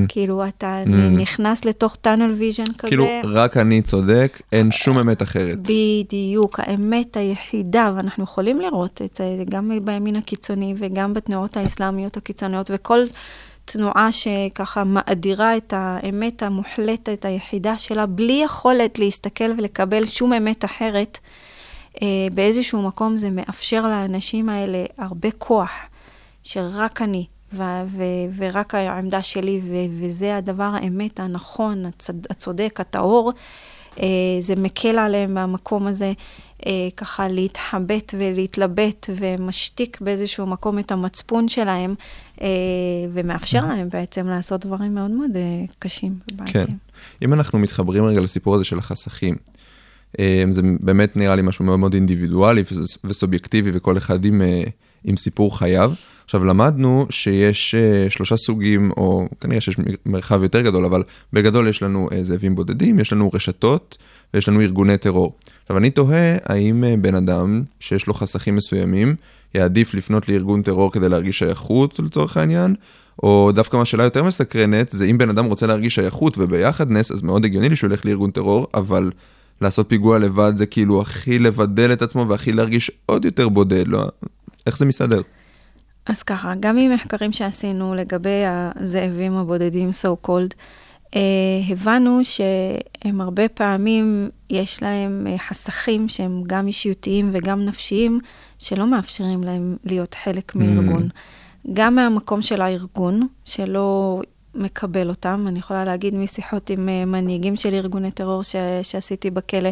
כאילו, 0.07 0.47
אתה. 0.47 0.83
נכנס 1.12 1.65
לתוך 1.65 1.95
tunnel 1.96 2.31
vision 2.31 2.63
כזה. 2.77 2.89
כאילו, 2.89 3.05
רק 3.24 3.57
אני 3.57 3.81
צודק, 3.81 4.41
אין 4.51 4.71
שום 4.71 4.97
אמת 4.97 5.21
אחרת. 5.21 5.57
בדיוק, 5.62 6.59
האמת 6.59 7.17
היחידה, 7.17 7.91
ואנחנו 7.95 8.24
יכולים 8.24 8.62
לראות 8.62 9.01
את 9.05 9.15
זה 9.15 9.43
גם 9.50 9.71
בימין 9.83 10.15
הקיצוני 10.15 10.74
וגם 10.77 11.13
בתנועות 11.13 11.57
האסלאמיות 11.57 12.17
הקיצוניות, 12.17 12.71
וכל 12.74 13.03
תנועה 13.65 14.12
שככה 14.12 14.83
מאדירה 14.83 15.57
את 15.57 15.74
האמת 15.77 16.43
המוחלטת 16.43 17.25
היחידה 17.25 17.77
שלה, 17.77 18.05
בלי 18.05 18.41
יכולת 18.45 19.00
להסתכל 19.00 19.51
ולקבל 19.57 20.05
שום 20.05 20.33
אמת 20.33 20.65
אחרת, 20.65 21.19
אה, 22.01 22.07
באיזשהו 22.33 22.81
מקום 22.81 23.17
זה 23.17 23.29
מאפשר 23.29 23.88
לאנשים 23.88 24.50
האלה 24.50 24.86
הרבה 24.97 25.31
כוח, 25.38 25.69
שרק 26.43 27.01
אני, 27.01 27.25
ו- 27.54 27.62
ו- 27.88 28.01
ורק 28.38 28.75
העמדה 28.75 29.22
שלי, 29.24 29.62
ו- 29.63 30.00
וזה 30.06 30.38
הדבר 30.38 30.72
האמת, 30.74 31.20
הנכון, 31.20 31.86
הצד- 31.86 32.25
הצודק, 32.30 32.77
הטהור, 32.80 33.32
אה, 34.00 34.06
זה 34.39 34.56
מקל 34.56 34.98
עליהם 35.00 35.34
מהמקום 35.34 35.88
הזה. 35.88 36.13
אה, 36.66 36.72
ככה 36.98 37.27
להתחבט 37.27 38.13
ולהתלבט 38.18 39.10
ומשתיק 39.16 40.01
באיזשהו 40.01 40.46
מקום 40.46 40.80
את 40.80 40.92
המצפון 40.92 41.48
שלהם, 41.48 41.96
אה, 42.42 42.48
ומאפשר 43.13 43.66
להם 43.66 43.89
בעצם 43.89 44.27
לעשות 44.27 44.66
דברים 44.66 44.96
מאוד 44.96 45.12
מאוד 45.12 45.32
אה, 45.36 45.42
קשים. 45.80 46.20
כן. 46.46 46.66
אם 47.22 47.34
אנחנו 47.34 47.60
מתחברים 47.60 48.06
רגע 48.06 48.22
לסיפור 48.22 48.56
הזה 48.56 48.63
של 48.66 48.77
החסכים, 48.80 49.36
אה, 50.20 50.44
זה 50.50 50.62
באמת 50.80 51.16
נראה 51.18 51.36
לי 51.36 51.42
משהו 51.42 51.66
מאוד 51.66 51.80
מאוד 51.80 51.94
אינדיבידואלי 51.94 52.62
וס- 52.72 52.98
וסובייקטיבי, 53.04 53.72
וכל 53.74 53.98
אחד 53.98 54.25
עם, 54.25 54.42
אה, 54.42 54.63
עם 55.04 55.18
סיפור 55.18 55.58
חייו. 55.58 55.92
עכשיו, 56.25 56.46
למדנו 56.46 57.06
שיש 57.10 57.75
אה, 57.75 58.10
שלושה 58.10 58.38
סוגים, 58.38 58.92
או 58.98 59.27
כנראה 59.42 59.62
שיש 59.62 59.75
מרחב 60.06 60.44
יותר 60.44 60.62
גדול, 60.62 60.86
אבל 60.86 61.04
בגדול 61.34 61.68
יש 61.68 61.84
לנו 61.84 62.10
אה, 62.12 62.24
זאבים 62.24 62.56
בודדים, 62.56 63.00
יש 63.00 63.13
לנו 63.13 63.30
רשתות 63.34 63.98
ויש 64.34 64.50
לנו 64.50 64.62
ארגוני 64.62 64.98
טרור. 64.98 65.36
עכשיו, 65.62 65.77
אני 65.77 65.89
תוהה 65.89 66.36
האם 66.46 66.84
אה, 66.84 66.96
בן 66.98 67.16
אדם 67.16 67.63
שיש 67.80 68.08
לו 68.08 68.13
חסכים 68.13 68.56
מסוימים, 68.56 69.16
יעדיף 69.56 69.94
לפנות 69.94 70.30
לארגון 70.30 70.62
טרור 70.62 70.92
כדי 70.92 71.10
להרגיש 71.10 71.39
שייכות 71.39 72.00
לצורך 72.00 72.38
העניין, 72.38 72.75
או 73.24 73.51
דווקא 73.56 73.77
מה 73.77 73.86
שאלה 73.86 74.04
יותר 74.04 74.24
מסקרנת, 74.24 74.89
זה 74.89 75.06
אם 75.06 75.18
בן 75.18 75.30
אדם 75.30 75.46
רוצה 75.46 75.68
להרגיש 75.68 75.96
שייכות 75.96 76.38
וביחדנס, 76.38 77.12
אז 77.12 77.22
מאוד 77.22 77.46
הגיוני 77.46 77.70
לי 77.70 77.75
שהוא 77.75 77.89
ילך 77.89 78.06
לארגון 78.06 78.32
טרור, 78.32 78.68
אבל 78.74 79.12
לעשות 79.62 79.89
פיגוע 79.89 80.20
לבד 80.20 80.54
זה 80.56 80.66
כאילו 80.66 81.01
הכי 81.01 81.39
לבדל 81.39 81.94
את 81.94 82.01
עצמו 82.01 82.27
והכי 82.27 82.51
להרגיש 82.51 82.92
עוד 83.06 83.25
יותר 83.25 83.50
בודד, 83.50 83.88
לא? 83.88 84.08
איך 84.67 84.77
זה 84.77 84.86
מסתדר? 84.86 85.21
אז 86.05 86.24
ככה, 86.24 86.53
גם 86.59 86.75
ממחקרים 86.75 87.33
שעשינו 87.33 87.95
לגבי 87.95 88.43
הזאבים 88.45 89.38
הבודדים, 89.38 89.89
so 89.89 90.27
called, 90.27 90.53
אה, 91.15 91.21
הבנו 91.69 92.19
שהם 92.24 93.21
הרבה 93.21 93.50
פעמים, 93.50 94.29
יש 94.50 94.83
להם 94.83 95.27
אה, 95.29 95.38
חסכים 95.50 96.09
שהם 96.09 96.43
גם 96.47 96.67
אישיותיים 96.67 97.29
וגם 97.33 97.65
נפשיים, 97.65 98.19
שלא 98.59 98.88
מאפשרים 98.88 99.43
להם 99.43 99.77
להיות 99.86 100.15
חלק 100.24 100.55
מארגון. 100.55 101.09
גם 101.74 101.95
מהמקום 101.95 102.41
של 102.41 102.62
הארגון, 102.62 103.27
שלא 103.45 104.21
מקבל 104.55 105.09
אותם. 105.09 105.45
אני 105.47 105.59
יכולה 105.59 105.86
להגיד 105.86 106.15
משיחות 106.15 106.69
עם 106.69 106.89
אה, 106.89 107.05
מנהיגים 107.05 107.55
של 107.55 107.74
ארגוני 107.74 108.12
טרור 108.12 108.43
ש- 108.43 108.55
שעשיתי 108.81 109.31
בכלא, 109.31 109.69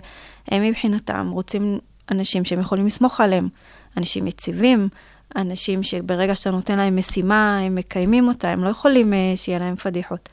הם 0.48 0.64
מבחינתם 0.64 1.30
רוצים 1.32 1.80
אנשים 2.12 2.46
שהם 2.46 2.60
יכולים 2.60 2.86
לסמוך 2.86 3.22
עליהם, 3.22 3.50
אנשים 3.98 4.28
יציבים, 4.28 4.88
אנשים 5.36 5.84
שברגע 5.84 6.36
שאתה 6.36 6.52
נותן 6.52 6.78
להם 6.78 6.96
משימה, 6.96 7.60
הם 7.60 7.76
מקיימים 7.76 8.28
אותה, 8.28 8.50
הם 8.50 8.64
לא 8.64 8.70
יכולים 8.70 9.14
אה, 9.14 9.34
שיהיה 9.36 9.60
להם 9.60 9.76
פדיחות. 9.76 10.30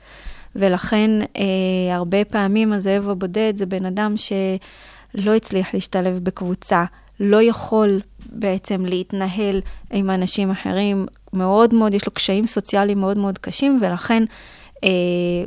ולכן 0.56 1.10
אה, 1.36 1.94
הרבה 1.94 2.24
פעמים 2.24 2.72
הזאב 2.72 3.08
הבודד 3.08 3.52
זה 3.56 3.66
בן 3.66 3.86
אדם 3.86 4.14
שלא 4.16 5.34
הצליח 5.34 5.74
להשתלב 5.74 6.18
בקבוצה, 6.18 6.84
לא 7.20 7.42
יכול 7.42 8.00
בעצם 8.26 8.86
להתנהל 8.86 9.60
עם 9.90 10.10
אנשים 10.10 10.50
אחרים, 10.50 11.06
מאוד 11.32 11.74
מאוד, 11.74 11.94
יש 11.94 12.06
לו 12.06 12.12
קשיים 12.12 12.46
סוציאליים 12.46 13.00
מאוד 13.00 13.18
מאוד 13.18 13.38
קשים, 13.38 13.78
ולכן 13.82 14.24
אה, 14.84 14.88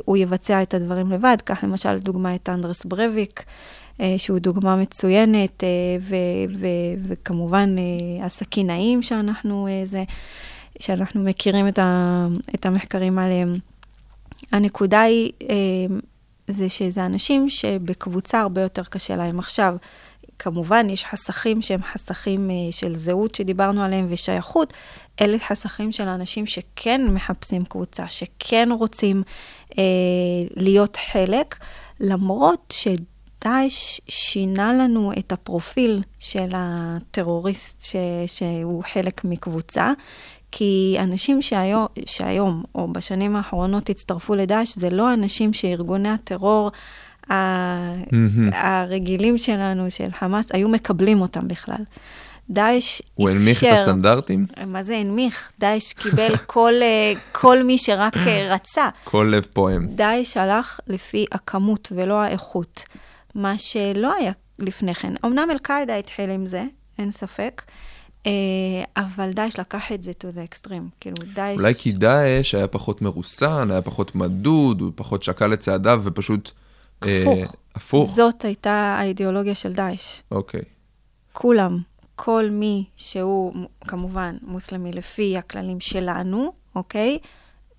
הוא 0.04 0.16
יבצע 0.16 0.62
את 0.62 0.74
הדברים 0.74 1.12
לבד. 1.12 1.36
קח 1.44 1.64
למשל 1.64 1.92
לדוגמה 1.92 2.34
את 2.34 2.48
אנדרס 2.48 2.86
אה, 2.86 3.44
שהוא 4.18 4.38
דוגמה 4.38 4.76
מצוינת, 4.76 5.64
אה, 5.64 5.68
ו- 6.00 6.14
ו- 6.58 7.02
וכמובן 7.08 7.76
אה, 7.78 8.24
הסכינאים 8.26 9.02
שאנחנו, 9.02 9.66
אה, 9.66 9.82
זה, 9.84 10.04
שאנחנו 10.80 11.22
מכירים 11.24 11.68
את, 11.68 11.78
ה- 11.78 12.26
את 12.54 12.66
המחקרים 12.66 13.18
עליהם. 13.18 13.54
הנקודה 14.52 15.00
היא, 15.00 15.32
אה, 15.50 15.96
זה 16.48 16.68
שזה 16.68 17.06
אנשים 17.06 17.50
שבקבוצה 17.50 18.40
הרבה 18.40 18.62
יותר 18.62 18.82
קשה 18.84 19.16
להם. 19.16 19.38
עכשיו, 19.38 19.76
כמובן, 20.38 20.90
יש 20.90 21.04
חסכים 21.04 21.62
שהם 21.62 21.80
חסכים 21.92 22.50
אה, 22.50 22.54
של 22.70 22.96
זהות 22.96 23.34
שדיברנו 23.34 23.82
עליהם 23.82 24.06
ושייכות. 24.10 24.72
אלה 25.20 25.38
חסכים 25.38 25.92
של 25.92 26.08
אנשים 26.08 26.46
שכן 26.46 27.00
מחפשים 27.10 27.64
קבוצה, 27.64 28.08
שכן 28.08 28.68
רוצים 28.78 29.22
אה, 29.78 29.82
להיות 30.56 30.98
חלק, 31.12 31.56
למרות 32.00 32.74
שדאעש 33.46 34.00
שינה 34.08 34.72
לנו 34.72 35.12
את 35.18 35.32
הפרופיל 35.32 36.02
של 36.18 36.48
הטרוריסט 36.54 37.82
ש, 37.82 37.96
שהוא 38.26 38.82
חלק 38.92 39.24
מקבוצה. 39.24 39.92
כי 40.52 40.96
אנשים 41.00 41.42
שהיום, 41.42 41.86
שהיום, 42.06 42.62
או 42.74 42.88
בשנים 42.92 43.36
האחרונות 43.36 43.90
הצטרפו 43.90 44.34
לדאעש, 44.34 44.76
זה 44.78 44.90
לא 44.90 45.14
אנשים 45.14 45.52
שארגוני 45.52 46.08
הטרור 46.08 46.70
ה- 47.30 47.92
הרגילים 48.52 49.38
שלנו, 49.38 49.90
של 49.90 50.08
חמאס, 50.18 50.46
היו 50.52 50.68
מקבלים 50.68 51.20
אותם 51.20 51.48
בכלל. 51.48 51.84
דאעש 52.50 53.00
אפשר... 53.00 53.04
הוא 53.14 53.30
הנמיך 53.30 53.64
את 53.64 53.68
הסטנדרטים? 53.72 54.46
מה 54.66 54.82
זה 54.82 54.96
הנמיך? 54.96 55.50
דאעש 55.58 55.92
קיבל 55.92 56.36
כל, 56.46 56.72
אה, 56.82 57.12
כל 57.32 57.62
מי 57.62 57.78
שרק 57.78 58.16
אה, 58.16 58.48
רצה. 58.54 58.88
כל 59.04 59.32
לב 59.36 59.46
פועם. 59.52 59.86
דאעש 59.86 60.36
הלך 60.36 60.80
לפי 60.86 61.24
הכמות 61.32 61.92
ולא 61.96 62.14
האיכות, 62.22 62.84
מה 63.36 63.58
שלא 63.58 64.14
היה 64.14 64.32
לפני 64.58 64.94
כן. 64.94 65.14
אמנם 65.24 65.48
אל-קאעידה 65.50 65.96
התחיל 65.96 66.30
עם 66.30 66.46
זה, 66.46 66.64
אין 66.98 67.10
ספק, 67.10 67.62
אה, 68.26 68.32
אבל 68.96 69.30
דאעש 69.30 69.58
לקח 69.58 69.92
את 69.92 70.04
זה 70.04 70.12
to 70.20 70.24
the 70.24 70.54
extreme. 70.54 70.96
כאילו, 71.00 71.16
דאעש... 71.34 71.58
אולי 71.58 71.74
כי 71.74 71.92
דאעש 71.92 72.54
היה 72.54 72.66
פחות 72.66 73.02
מרוסן, 73.02 73.70
היה 73.70 73.82
פחות 73.82 74.14
מדוד, 74.14 74.80
הוא 74.80 74.92
פחות 74.94 75.22
שקל 75.22 75.52
את 75.52 75.60
צעדיו 75.60 76.00
ופשוט... 76.04 76.50
אה, 77.02 77.22
הפוך. 77.22 77.56
הפוך. 77.74 78.14
זאת 78.14 78.44
הייתה 78.44 78.96
האידיאולוגיה 78.98 79.54
של 79.54 79.72
דאעש. 79.72 80.20
אוקיי. 80.30 80.62
כולם, 81.32 81.78
כל 82.14 82.48
מי 82.50 82.84
שהוא 82.96 83.54
כמובן 83.80 84.36
מוסלמי 84.42 84.92
לפי 84.92 85.36
הכללים 85.38 85.80
שלנו, 85.80 86.52
אוקיי? 86.74 87.18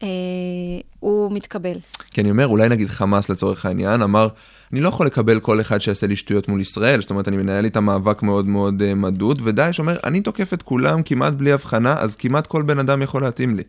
אה, 0.03 0.07
הוא 0.99 1.31
מתקבל. 1.31 1.75
כי 2.11 2.21
אני 2.21 2.31
אומר, 2.31 2.47
אולי 2.47 2.69
נגיד 2.69 2.87
חמאס 2.87 3.29
לצורך 3.29 3.65
העניין, 3.65 4.01
אמר, 4.01 4.27
אני 4.71 4.81
לא 4.81 4.89
יכול 4.89 5.05
לקבל 5.05 5.39
כל 5.39 5.61
אחד 5.61 5.79
שיעשה 5.79 6.07
לי 6.07 6.15
שטויות 6.15 6.47
מול 6.47 6.61
ישראל, 6.61 7.01
זאת 7.01 7.09
אומרת, 7.09 7.27
אני 7.27 7.37
מנהל 7.37 7.65
איתם 7.65 7.83
מאבק 7.83 8.23
מאוד 8.23 8.47
מאוד 8.47 8.81
uh, 8.81 8.95
מדוד, 8.95 9.41
ודאעש 9.43 9.79
אומר, 9.79 9.97
אני 10.03 10.21
תוקף 10.21 10.53
את 10.53 10.63
כולם 10.63 11.03
כמעט 11.03 11.33
בלי 11.33 11.51
הבחנה, 11.51 11.93
אז 11.99 12.15
כמעט 12.15 12.47
כל 12.47 12.61
בן 12.61 12.79
אדם 12.79 13.01
יכול 13.01 13.21
להתאים 13.21 13.55
לי. 13.55 13.63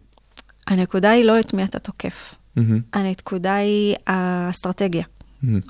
הנקודה 0.67 1.11
היא 1.11 1.25
לא 1.25 1.41
את 1.41 1.55
מי 1.55 1.65
אתה 1.65 1.79
תוקף. 1.79 2.35
הנקודה 2.93 3.55
היא 3.55 3.97
האסטרטגיה. 4.07 5.05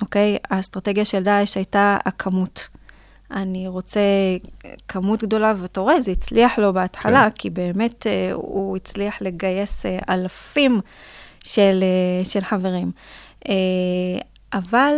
אוקיי? 0.01 0.37
האסטרטגיה 0.49 1.05
של 1.05 1.23
דאעש 1.23 1.57
הייתה 1.57 1.97
הכמות. 2.05 2.67
אני 3.31 3.67
רוצה 3.67 3.99
כמות 4.87 5.23
גדולה, 5.23 5.53
ואתה 5.57 5.81
רואה, 5.81 6.01
זה 6.01 6.11
הצליח 6.11 6.59
לו 6.59 6.73
בהתחלה, 6.73 7.23
כן. 7.23 7.35
כי 7.35 7.49
באמת 7.49 8.07
אה, 8.07 8.31
הוא 8.33 8.77
הצליח 8.77 9.21
לגייס 9.21 9.85
אה, 9.85 9.99
אלפים 10.09 10.81
של, 11.43 11.83
אה, 11.83 12.25
של 12.25 12.41
חברים. 12.41 12.91
אבל 14.53 14.93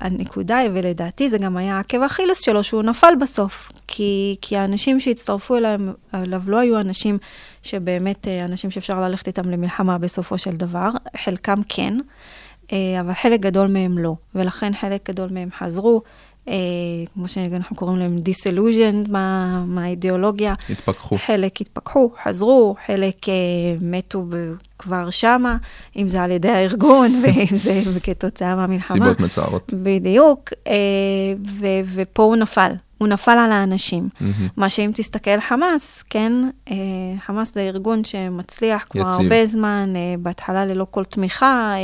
הנקודה 0.00 0.58
ולדעתי 0.74 1.30
זה 1.30 1.38
גם 1.38 1.56
היה 1.56 1.78
עקב 1.78 2.02
אכילס 2.02 2.40
שלו, 2.40 2.62
שהוא 2.62 2.82
נפל 2.82 3.14
בסוף. 3.20 3.68
כי, 3.86 4.36
כי 4.40 4.56
האנשים 4.56 5.00
שהצטרפו 5.00 5.56
אליו, 5.56 5.78
אליו 6.14 6.42
לא 6.46 6.58
היו 6.58 6.80
אנשים 6.80 7.18
שבאמת, 7.62 8.28
אנשים 8.28 8.70
שאפשר 8.70 9.00
ללכת 9.00 9.26
איתם 9.26 9.50
למלחמה 9.50 9.98
בסופו 9.98 10.38
של 10.38 10.56
דבר, 10.56 10.88
חלקם 11.16 11.58
כן, 11.68 11.98
אבל 12.70 13.14
חלק 13.14 13.40
גדול 13.40 13.66
מהם 13.66 13.98
לא. 13.98 14.14
ולכן 14.34 14.72
חלק 14.80 15.10
גדול 15.10 15.28
מהם 15.32 15.48
חזרו, 15.58 16.02
אה, 16.48 16.54
כמו 17.14 17.28
שאנחנו 17.28 17.76
קוראים 17.76 17.98
להם 17.98 18.16
מה, 19.08 19.64
מהאידיאולוגיה. 19.66 20.54
התפכחו. 20.70 21.16
חלק 21.18 21.60
התפכחו, 21.60 22.10
חזרו, 22.24 22.76
חלק 22.86 23.28
אה, 23.28 23.34
מתו 23.80 24.24
כבר 24.78 25.10
שמה, 25.10 25.56
אם 25.96 26.08
זה 26.08 26.22
על 26.22 26.30
ידי 26.30 26.48
הארגון 26.48 27.10
ואם 27.22 27.56
זה 27.56 27.82
כתוצאה 28.02 28.56
מהמלחמה. 28.56 28.96
סיבות 29.04 29.20
מצערות. 29.20 29.74
בדיוק, 29.82 30.50
אה, 30.66 30.72
ו- 31.60 31.80
ופה 31.94 32.22
הוא 32.22 32.36
נפל. 32.36 32.72
הוא 32.98 33.08
נפל 33.08 33.38
על 33.38 33.52
האנשים. 33.52 34.08
מהמם. 34.20 34.48
מה 34.56 34.68
שאם 34.68 34.90
תסתכל 34.94 35.40
חמאס, 35.40 36.02
כן, 36.10 36.32
אה, 36.70 36.74
חמאס 37.26 37.54
זה 37.54 37.60
ארגון 37.60 38.04
שמצליח 38.04 38.84
כבר 38.90 39.00
יציב. 39.08 39.20
הרבה 39.20 39.46
זמן, 39.46 39.92
אה, 39.96 40.14
בהתחלה 40.18 40.64
ללא 40.64 40.86
כל 40.90 41.04
תמיכה. 41.04 41.72
אה, 41.74 41.78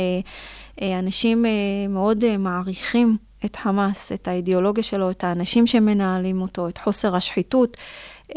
אה, 0.81 0.99
אנשים 0.99 1.45
אה, 1.45 1.51
מאוד 1.89 2.23
אה, 2.23 2.37
מעריכים 2.37 3.17
את 3.45 3.55
חמאס, 3.55 4.11
את 4.11 4.27
האידיאולוגיה 4.27 4.83
שלו, 4.83 5.11
את 5.11 5.23
האנשים 5.23 5.67
שמנהלים 5.67 6.41
אותו, 6.41 6.67
את 6.67 6.77
חוסר 6.77 7.15
השחיתות. 7.15 7.77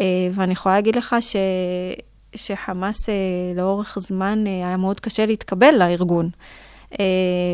אה, 0.00 0.04
ואני 0.34 0.52
יכולה 0.52 0.74
להגיד 0.74 0.96
לך 0.96 1.16
ש... 1.20 1.36
שחמאס 2.34 3.08
אה, 3.08 3.14
לאורך 3.56 3.98
זמן 4.00 4.44
אה, 4.46 4.52
היה 4.52 4.76
מאוד 4.76 5.00
קשה 5.00 5.26
להתקבל 5.26 5.74
לארגון. 5.78 6.30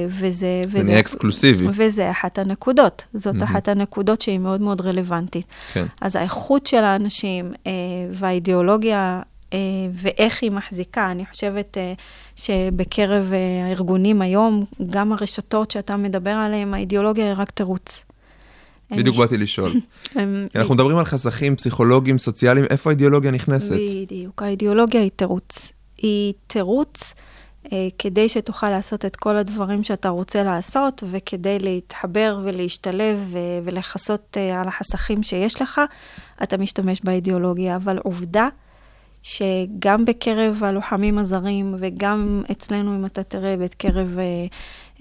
וזה... 0.08 0.61
זה 0.68 0.82
נהיה 0.82 1.00
אקסקלוסיבי. 1.00 1.66
וזה 1.72 2.11
אחת 2.11 2.38
הנקודות. 2.38 3.04
זאת 3.14 3.34
מהמם. 3.34 3.46
אחת 3.46 3.68
הנקודות 3.68 4.22
שהיא 4.22 4.38
מאוד 4.38 4.61
מאוד 4.61 4.80
רלוונטית. 4.80 5.46
כן. 5.72 5.87
אז 6.00 6.16
האיכות 6.16 6.66
של 6.66 6.84
האנשים 6.84 7.52
והאידיאולוגיה 8.12 9.22
ואיך 9.92 10.42
היא 10.42 10.50
מחזיקה. 10.50 11.11
אני 11.11 11.26
חושבת 11.26 11.78
אה, 11.78 11.92
שבקרב 12.37 13.32
אה, 13.32 13.66
הארגונים 13.66 14.22
היום, 14.22 14.64
גם 14.87 15.12
הרשתות 15.12 15.70
שאתה 15.70 15.96
מדבר 15.96 16.30
עליהן, 16.30 16.74
האידיאולוגיה 16.74 17.26
היא 17.26 17.34
רק 17.37 17.50
תירוץ. 17.50 18.04
בדיוק 18.90 19.16
באתי 19.16 19.37
לשאול. 19.37 19.72
אנחנו 20.56 20.74
מדברים 20.74 20.96
על 20.96 21.04
חסכים 21.04 21.56
פסיכולוגיים, 21.56 22.18
סוציאליים, 22.18 22.66
איפה 22.70 22.90
האידיאולוגיה 22.90 23.30
נכנסת? 23.30 23.76
בדיוק, 24.02 24.42
האידיאולוגיה 24.42 25.00
היא 25.00 25.11
תירוץ. 25.16 25.72
היא 25.98 26.34
תירוץ 26.46 27.14
אה, 27.72 27.88
כדי 27.98 28.28
שתוכל 28.28 28.70
לעשות 28.70 29.04
את 29.04 29.16
כל 29.16 29.37
הדברים 29.37 29.82
שאתה 29.82 30.08
רוצה 30.08 30.42
לעשות, 30.42 31.02
וכדי 31.11 31.58
להתחבר 31.58 32.40
ולהשתלב 32.44 33.18
ו- 33.26 33.38
ולכסות 33.64 34.37
אה, 34.37 34.61
על 34.61 34.68
החסכים 34.68 35.22
שיש 35.22 35.62
לך, 35.62 35.80
אתה 36.42 36.56
משתמש 36.56 37.00
באידיאולוגיה. 37.04 37.76
אבל 37.76 37.98
עובדה 37.98 38.48
שגם 39.28 40.04
בקרב 40.04 40.64
הלוחמים 40.64 41.18
הזרים, 41.18 41.74
וגם 41.78 42.42
אצלנו, 42.52 42.96
אם 42.96 43.06
אתה 43.06 43.22
תראה, 43.22 43.56
בקרב 43.56 44.18
אה, 44.18 44.24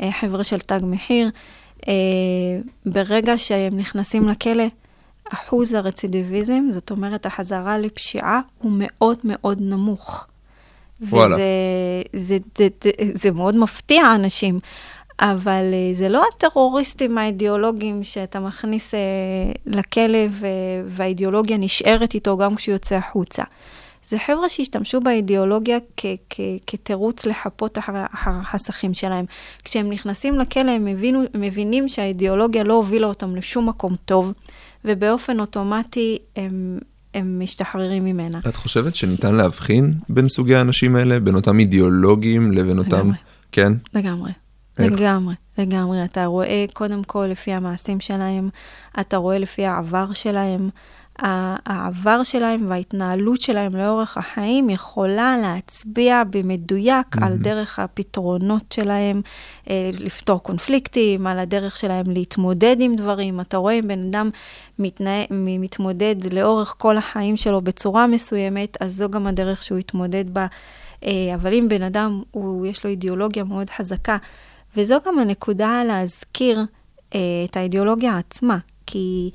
אה, 0.01 0.11
חבר'ה 0.11 0.43
של 0.43 0.59
תג 0.59 0.79
מחיר, 0.83 1.29
אה, 1.87 1.93
ברגע 2.85 3.37
שהם 3.37 3.77
נכנסים 3.77 4.29
לכלא, 4.29 4.63
אחוז 5.33 5.73
הרצידיביזם, 5.73 6.63
זאת 6.71 6.91
אומרת, 6.91 7.25
החזרה 7.25 7.77
לפשיעה, 7.77 8.39
הוא 8.57 8.71
מאוד 8.75 9.17
מאוד 9.23 9.61
נמוך. 9.61 10.27
וואלה. 11.01 11.35
וזה 11.35 11.43
זה, 12.23 12.37
זה, 12.57 12.67
זה, 12.83 12.91
זה 13.13 13.31
מאוד 13.31 13.57
מפתיע 13.57 14.15
אנשים, 14.15 14.59
אבל 15.19 15.63
זה 15.93 16.09
לא 16.09 16.23
הטרוריסטים 16.33 17.17
האידיאולוגיים 17.17 18.03
שאתה 18.03 18.39
מכניס 18.39 18.93
לכלא 19.65 20.19
והאידיאולוגיה 20.85 21.57
נשארת 21.57 22.13
איתו 22.13 22.37
גם 22.37 22.55
כשהוא 22.55 22.73
יוצא 22.73 22.95
החוצה. 22.95 23.43
זה 24.07 24.17
חבר'ה 24.25 24.49
שהשתמשו 24.49 24.99
באידיאולוגיה 24.99 25.77
כ- 25.97 26.05
כ- 26.29 26.39
כתירוץ 26.67 27.25
לחפות 27.25 27.77
אחר 27.77 27.93
אחר 28.13 28.31
החסכים 28.31 28.93
שלהם. 28.93 29.25
כשהם 29.63 29.89
נכנסים 29.89 30.39
לכלא 30.39 30.71
הם 30.71 30.87
הבינו, 30.87 31.23
הם 31.33 31.41
מבינים 31.41 31.89
שהאידיאולוגיה 31.89 32.63
לא 32.63 32.73
הובילה 32.73 33.07
אותם 33.07 33.35
לשום 33.35 33.69
מקום 33.69 33.95
טוב, 34.05 34.33
ובאופן 34.85 35.39
אוטומטי 35.39 36.17
הם, 36.35 36.79
הם 37.13 37.39
משתחררים 37.43 38.05
ממנה. 38.05 38.39
את 38.49 38.55
חושבת 38.55 38.95
שניתן 38.95 39.35
להבחין 39.35 39.93
בין 40.09 40.27
סוגי 40.27 40.55
האנשים 40.55 40.95
האלה, 40.95 41.19
בין 41.19 41.35
אותם 41.35 41.59
אידיאולוגים 41.59 42.51
לבין 42.51 42.79
אותם... 42.79 42.97
לגמרי. 42.97 43.17
כן? 43.51 43.73
לגמרי. 43.93 44.31
איך? 44.79 44.93
לגמרי, 44.93 45.35
לגמרי. 45.57 46.03
אתה 46.03 46.25
רואה 46.25 46.65
קודם 46.73 47.03
כל 47.03 47.25
לפי 47.25 47.53
המעשים 47.53 47.99
שלהם, 47.99 48.49
אתה 48.99 49.17
רואה 49.17 49.37
לפי 49.37 49.65
העבר 49.65 50.13
שלהם. 50.13 50.69
העבר 51.19 52.23
שלהם 52.23 52.69
וההתנהלות 52.69 53.41
שלהם 53.41 53.75
לאורך 53.75 54.17
החיים 54.17 54.69
יכולה 54.69 55.37
להצביע 55.37 56.23
במדויק 56.29 57.15
mm-hmm. 57.15 57.25
על 57.25 57.37
דרך 57.37 57.79
הפתרונות 57.79 58.71
שלהם, 58.71 59.21
אה, 59.69 59.89
לפתור 59.99 60.43
קונפליקטים, 60.43 61.27
על 61.27 61.39
הדרך 61.39 61.77
שלהם 61.77 62.05
להתמודד 62.07 62.75
עם 62.79 62.95
דברים. 62.95 63.39
אתה 63.39 63.57
רואה 63.57 63.73
אם 63.73 63.87
בן 63.87 64.07
אדם 64.07 64.29
מתנה... 64.79 65.23
מתמודד 65.29 66.15
לאורך 66.33 66.75
כל 66.77 66.97
החיים 66.97 67.37
שלו 67.37 67.61
בצורה 67.61 68.07
מסוימת, 68.07 68.77
אז 68.81 68.95
זו 68.95 69.09
גם 69.09 69.27
הדרך 69.27 69.63
שהוא 69.63 69.79
יתמודד 69.79 70.33
בה. 70.33 70.47
אה, 71.03 71.35
אבל 71.35 71.53
אם 71.53 71.69
בן 71.69 71.83
אדם, 71.83 72.21
הוא, 72.31 72.67
יש 72.67 72.83
לו 72.83 72.89
אידיאולוגיה 72.89 73.43
מאוד 73.43 73.69
חזקה, 73.69 74.17
וזו 74.75 74.95
גם 75.05 75.19
הנקודה 75.19 75.83
להזכיר 75.87 76.65
אה, 77.15 77.19
את 77.45 77.57
האידיאולוגיה 77.57 78.17
עצמה, 78.17 78.57
כי 78.85 79.31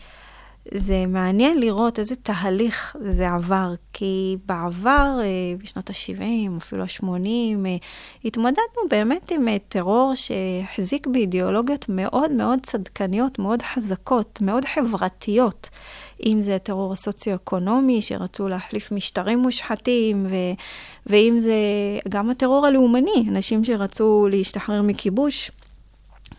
זה 0.71 1.05
מעניין 1.09 1.61
לראות 1.61 1.99
איזה 1.99 2.15
תהליך 2.17 2.97
זה 3.01 3.29
עבר, 3.29 3.75
כי 3.93 4.37
בעבר, 4.47 5.19
אה, 5.23 5.55
בשנות 5.59 5.91
ה-70, 5.91 6.57
אפילו 6.59 6.83
ה-80, 6.83 7.67
אה, 7.67 7.77
התמודדנו 8.25 8.83
באמת 8.91 9.31
עם 9.31 9.49
אה, 9.49 9.57
טרור 9.69 10.13
שהחזיק 10.15 11.07
באידיאולוגיות 11.07 11.87
מאוד 11.89 12.33
מאוד 12.33 12.59
צדקניות, 12.63 13.39
מאוד 13.39 13.63
חזקות, 13.63 14.39
מאוד 14.43 14.65
חברתיות. 14.65 15.69
אם 16.27 16.43
זה 16.43 16.55
הטרור 16.55 16.93
הסוציו-אקונומי, 16.93 18.03
שרצו 18.03 18.49
להחליף 18.49 18.93
משטרים 18.93 19.39
מושחתים, 19.39 20.27
ו- 20.29 20.55
ואם 21.07 21.37
זה 21.39 21.55
גם 22.09 22.31
הטרור 22.31 22.67
הלאומני, 22.67 23.25
אנשים 23.29 23.65
שרצו 23.65 24.29
להשתחרר 24.31 24.83
מכיבוש. 24.83 25.51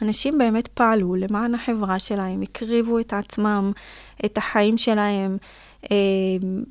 אנשים 0.02 0.38
באמת 0.38 0.68
פעלו 0.68 1.16
למען 1.16 1.56
החברה 1.56 2.00
שלהם, 2.00 2.42
הקריבו 2.42 3.00
את 3.00 3.14
עצמם, 3.14 3.72
את 4.26 4.38
החיים 4.38 4.78
שלהם, 4.78 5.38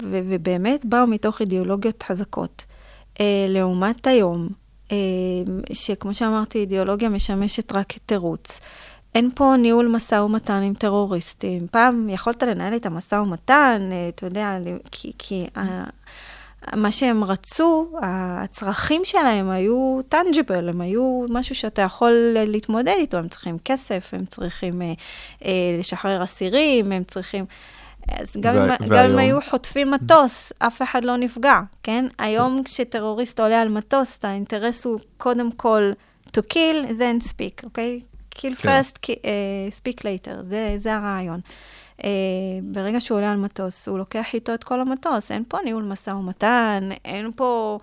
ו- 0.02 0.20
ובאמת 0.28 0.85
באו 0.85 1.06
מתוך 1.06 1.40
אידיאולוגיות 1.40 2.02
חזקות. 2.02 2.64
אה, 3.20 3.46
לעומת 3.48 4.06
היום, 4.06 4.48
אה, 4.92 4.96
שכמו 5.72 6.14
שאמרתי, 6.14 6.58
אידיאולוגיה 6.58 7.08
משמשת 7.08 7.72
רק 7.72 7.87
כתירוץ. 7.88 8.61
אין 9.14 9.30
פה 9.35 9.54
ניהול 9.58 9.88
משא 9.88 10.14
ומתן 10.14 10.62
עם 10.62 10.74
טרוריסטים. 10.74 11.66
פעם 11.70 12.08
יכולת 12.08 12.42
לנהל 12.42 12.76
את 12.76 12.87
המשא 12.87 13.14
ומתן, 13.14 13.88
אה, 13.92 14.08
אתה 14.08 14.26
יודע, 14.26 14.58
כי, 14.90 15.12
כי 15.18 15.46
מה 16.77 16.92
שהם 16.92 17.25
רצו, 17.25 17.92
הצרכים 18.03 19.03
שלהם 19.05 19.51
היו 19.51 20.01
טנג'יבל, 20.09 20.68
הם 20.68 20.81
היו 20.81 21.25
משהו 21.31 21.55
שאתה 21.55 21.83
יכול 21.83 22.12
להתמודד 22.46 22.94
איתו, 22.98 23.16
הם 23.16 23.29
צריכים 23.29 23.59
כסף, 23.64 24.11
הם 24.12 24.25
צריכים 24.25 24.83
אה, 24.83 24.92
אה, 25.44 25.77
לשחרר 25.79 26.25
אסירים, 26.25 26.92
הם 26.92 27.05
צריכים... 27.05 27.44
אז 28.09 28.37
גם, 28.40 28.55
וה- 28.57 28.77
אם, 28.81 28.88
גם? 28.88 29.11
אם 29.11 29.18
היו 29.18 29.38
חוטפים 29.51 29.90
מטוס, 29.90 30.53
אף 30.59 30.83
אחד 30.83 31.05
לא 31.05 31.16
נפגע, 31.16 31.61
כן? 31.83 32.05
היום 32.18 32.62
כשטרוריסט 32.64 33.40
עולה 33.40 33.61
על 33.61 33.68
מטוס, 33.68 34.25
האינטרס 34.25 34.85
הוא 34.85 34.98
קודם 35.16 35.53
כל 35.53 35.92
to 36.27 36.40
kill, 36.53 36.87
then 36.88 37.29
speak, 37.29 37.64
אוקיי? 37.64 38.01
kill 38.35 38.55
כן. 38.62 38.81
first, 38.81 38.98
אה, 39.25 39.68
speak 39.70 39.98
later, 39.98 40.42
זה, 40.48 40.75
זה 40.77 40.96
הרעיון. 40.96 41.40
Uh, 42.00 42.05
ברגע 42.62 43.00
שהוא 43.00 43.18
עולה 43.18 43.33
על 43.33 43.38
מטוס, 43.38 43.88
הוא 43.88 43.98
לוקח 43.98 44.35
איתו 44.35 44.55
את 44.55 44.64
כל 44.64 44.81
המטוס, 44.81 45.31
אין 45.31 45.44
פה 45.48 45.59
ניהול 45.64 45.83
משא 45.83 46.11
ומתן, 46.11 46.88
אין 47.05 47.31
פה... 47.37 47.78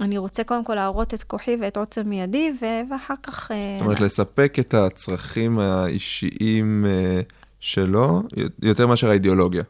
אני 0.00 0.18
רוצה 0.18 0.44
קודם 0.44 0.64
כל 0.64 0.74
להראות 0.74 1.14
את 1.14 1.22
כוחי 1.22 1.56
ואת 1.60 1.76
עוצם 1.76 2.12
ידי, 2.12 2.52
ו- 2.62 2.92
ואחר 2.92 3.14
כך... 3.22 3.50
אה, 3.50 3.76
זאת 3.78 3.84
אומרת, 3.86 4.00
לספק 4.00 4.56
את 4.58 4.74
הצרכים 4.74 5.58
האישיים 5.58 6.84
אה, 6.88 7.20
שלו, 7.60 8.22
יותר 8.62 8.86
מאשר 8.86 9.08
האידיאולוגיה. 9.08 9.62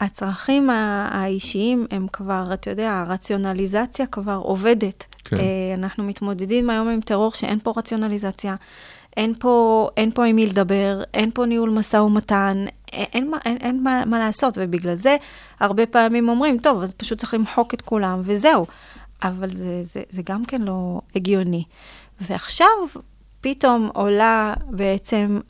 הצרכים 0.00 0.70
האישיים 1.10 1.86
הם 1.90 2.06
כבר, 2.12 2.44
אתה 2.54 2.70
יודע, 2.70 3.04
הרציונליזציה 3.06 4.06
כבר 4.06 4.40
עובדת. 4.42 5.04
כן. 5.24 5.36
אה, 5.36 5.42
אנחנו 5.76 6.04
מתמודדים 6.04 6.70
היום 6.70 6.88
עם 6.88 7.00
טרור 7.00 7.30
שאין 7.30 7.58
פה 7.58 7.72
רציונליזציה, 7.76 8.54
אין 9.16 9.34
פה, 9.38 9.88
אין 9.96 10.10
פה 10.10 10.24
עם 10.24 10.36
מי 10.36 10.46
לדבר, 10.46 11.02
אין 11.14 11.30
פה 11.30 11.46
ניהול 11.46 11.70
משא 11.70 11.96
ומתן, 11.96 12.64
אין, 12.92 13.04
אין, 13.12 13.30
מה- 13.30 13.38
אין, 13.44 13.56
אין 13.60 13.82
מה, 13.82 14.02
מה 14.06 14.18
לעשות, 14.18 14.54
ובגלל 14.60 14.94
זה 14.94 15.16
הרבה 15.60 15.86
פעמים 15.86 16.28
אומרים, 16.28 16.58
טוב, 16.58 16.82
אז 16.82 16.94
פשוט 16.94 17.18
צריך 17.18 17.34
למחוק 17.34 17.74
את 17.74 17.82
כולם, 17.82 18.20
וזהו. 18.24 18.66
אבל 19.22 19.48
זה, 19.48 19.80
זה, 19.84 20.02
זה 20.10 20.22
גם 20.26 20.44
כן 20.44 20.62
לא 20.62 21.00
הגיוני. 21.16 21.64
ועכשיו 22.20 22.66
פתאום 23.40 23.90
עולה 23.94 24.54
בעצם, 24.70 25.40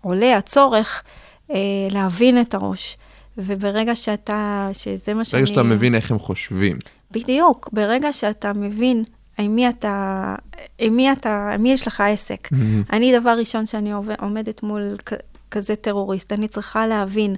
עולה 0.00 0.36
הצורך 0.36 1.02
אה, 1.50 1.56
להבין 1.90 2.40
את 2.40 2.54
הראש. 2.54 2.96
וברגע 3.38 3.94
שאתה, 3.94 4.68
שזה 4.72 5.14
מה 5.14 5.24
שאני... 5.24 5.42
ברגע 5.42 5.54
שאתה 5.54 5.62
מבין 5.62 5.94
איך 5.94 6.10
הם 6.10 6.18
חושבים. 6.18 6.76
בדיוק, 7.10 7.68
ברגע 7.72 8.12
שאתה 8.12 8.52
מבין 8.52 9.04
עם 9.38 9.56
מי 9.56 9.68
אתה, 9.68 10.34
עם 10.78 10.96
מי 10.96 11.12
אתה, 11.12 11.50
עם 11.54 11.62
מי 11.62 11.72
יש 11.72 11.86
לך 11.86 12.00
עסק. 12.00 12.48
אני, 12.92 13.18
דבר 13.20 13.30
ראשון 13.38 13.66
שאני 13.66 13.92
עובד- 13.92 14.14
עומדת 14.20 14.62
מול 14.62 14.96
כ- 15.06 15.12
כזה 15.50 15.76
טרוריסט, 15.76 16.32
אני 16.32 16.48
צריכה 16.48 16.86
להבין 16.86 17.34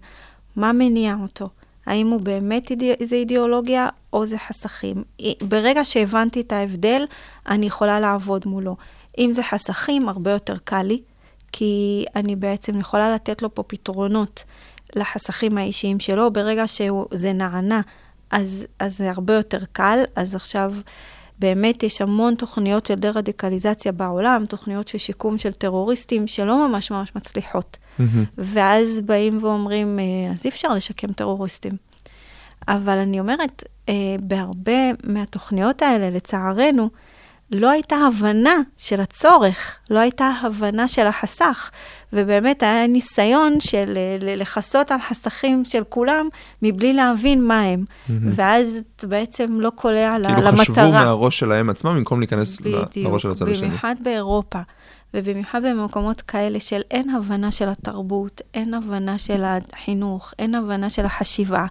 מה 0.57 0.73
מניע 0.73 1.17
אותו. 1.23 1.49
האם 1.87 2.09
הוא 2.11 2.21
באמת 2.21 2.71
אידא, 2.71 2.87
איזה 3.01 3.17
אידיאולוגיה 3.17 3.89
או 4.13 4.27
זה 4.27 4.37
חסכים. 4.49 5.03
ברגע 5.49 5.85
שהבנתי 5.85 6.41
את 6.41 6.53
ההבדל, 6.53 7.05
אני 7.49 7.67
יכולה 7.67 8.01
לעבוד 8.01 8.43
מולו. 8.47 8.77
אם 9.19 9.31
זה 9.33 9.43
חסכים, 9.43 10.09
הרבה 10.09 10.31
יותר 10.31 10.57
קל 10.65 10.83
לי, 10.83 11.01
כי 11.53 12.05
אני 12.17 12.37
בעצם 12.37 12.81
יכולה 12.81 13.15
לתת 13.15 13.43
לו 13.43 13.55
פה 13.55 13.63
פתרונות 13.63 14.45
לחסכים 14.97 15.59
האישיים 15.59 16.01
שלו. 16.01 16.31
ברגע 16.33 16.67
שזה 16.67 17.33
נענה, 17.33 17.81
אז, 18.31 18.67
אז 18.79 18.99
זה 18.99 19.11
הרבה 19.11 19.35
יותר 19.35 19.59
קל. 19.73 19.99
אז 20.17 20.35
עכשיו 20.35 20.73
באמת 21.39 21.83
יש 21.83 22.01
המון 22.01 22.35
תוכניות 22.35 22.87
של 22.87 22.95
דה-רדיקליזציה 22.95 23.93
בעולם, 23.93 24.45
תוכניות 24.49 24.89
של 24.89 24.99
שיקום 24.99 25.39
של 25.39 25.53
טרוריסטים 25.53 26.27
שלא 26.27 26.69
ממש 26.69 26.91
ממש 26.91 27.13
מצליחות. 27.17 27.77
ואז 28.39 29.01
באים 29.01 29.39
ואומרים, 29.43 29.99
אה, 29.99 30.33
אז 30.33 30.45
אי 30.45 30.51
אפשר 30.51 30.75
לשקם 30.75 31.09
טרוריסטים. 31.09 31.73
אבל 32.69 32.99
אני 32.99 33.21
אומרת, 33.21 33.65
אה, 33.89 33.95
בהרבה 34.23 34.91
מהתוכניות 35.05 35.83
האלה, 35.83 36.11
לצערנו, 36.11 36.91
לא 37.51 37.71
הייתה 37.71 37.97
הבנה 37.97 38.55
של 38.77 39.01
הצורך, 39.01 39.79
לא 39.91 39.99
הייתה 39.99 40.31
הבנה 40.43 40.89
של 40.89 41.07
החסך, 41.07 41.71
ובאמת 42.13 42.63
היה 42.63 42.87
ניסיון 42.87 43.61
של 43.61 43.85
ל- 44.21 44.41
לכסות 44.43 44.91
על 44.91 44.99
חסכים 45.09 45.65
של 45.65 45.83
כולם, 45.89 46.29
מבלי 46.63 46.93
להבין 46.93 47.45
מה 47.45 47.61
הם. 47.61 47.85
ואז 48.09 48.79
אתה 48.97 49.07
בעצם 49.07 49.61
לא 49.61 49.71
קולע 49.75 50.19
ל- 50.19 50.23
למטרה. 50.23 50.35
כאילו 50.43 50.57
חשבו 50.65 50.75
מהראש 50.93 51.39
שלהם 51.39 51.71
עצמם 51.71 51.95
במקום 51.97 52.19
להיכנס 52.21 52.61
ל- 52.61 52.75
לראש 52.97 53.23
של 53.23 53.31
הצד 53.31 53.49
השני. 53.49 53.67
במיוחד 53.69 53.95
באירופה, 54.03 54.59
ובמיוחד 55.15 55.61
במקומות 55.65 56.21
כאלה 56.21 56.61
של 56.61 56.81
אין 56.91 57.11
הבנה 57.11 57.51
של 57.51 57.69
התרבות, 57.69 58.41
אין 58.55 58.75
הבנה 58.75 59.19
של 59.19 59.43
החינוך, 59.45 60.33
אין 60.39 60.55
הבנה 60.55 60.91
של 60.91 61.05
החשיבה. 61.07 61.67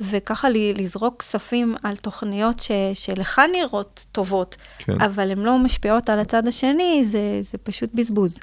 וככה 0.00 0.48
לזרוק 0.50 1.18
כספים 1.18 1.74
על 1.82 1.96
תוכניות 1.96 2.60
ש, 2.60 2.70
שלך 2.94 3.40
נראות 3.52 4.06
טובות, 4.12 4.56
כן. 4.78 5.00
אבל 5.00 5.30
הן 5.30 5.38
לא 5.38 5.58
משפיעות 5.58 6.10
על 6.10 6.20
הצד 6.20 6.46
השני, 6.46 7.04
זה, 7.04 7.38
זה 7.42 7.58
פשוט 7.58 7.90
בזבוז. 7.94 8.38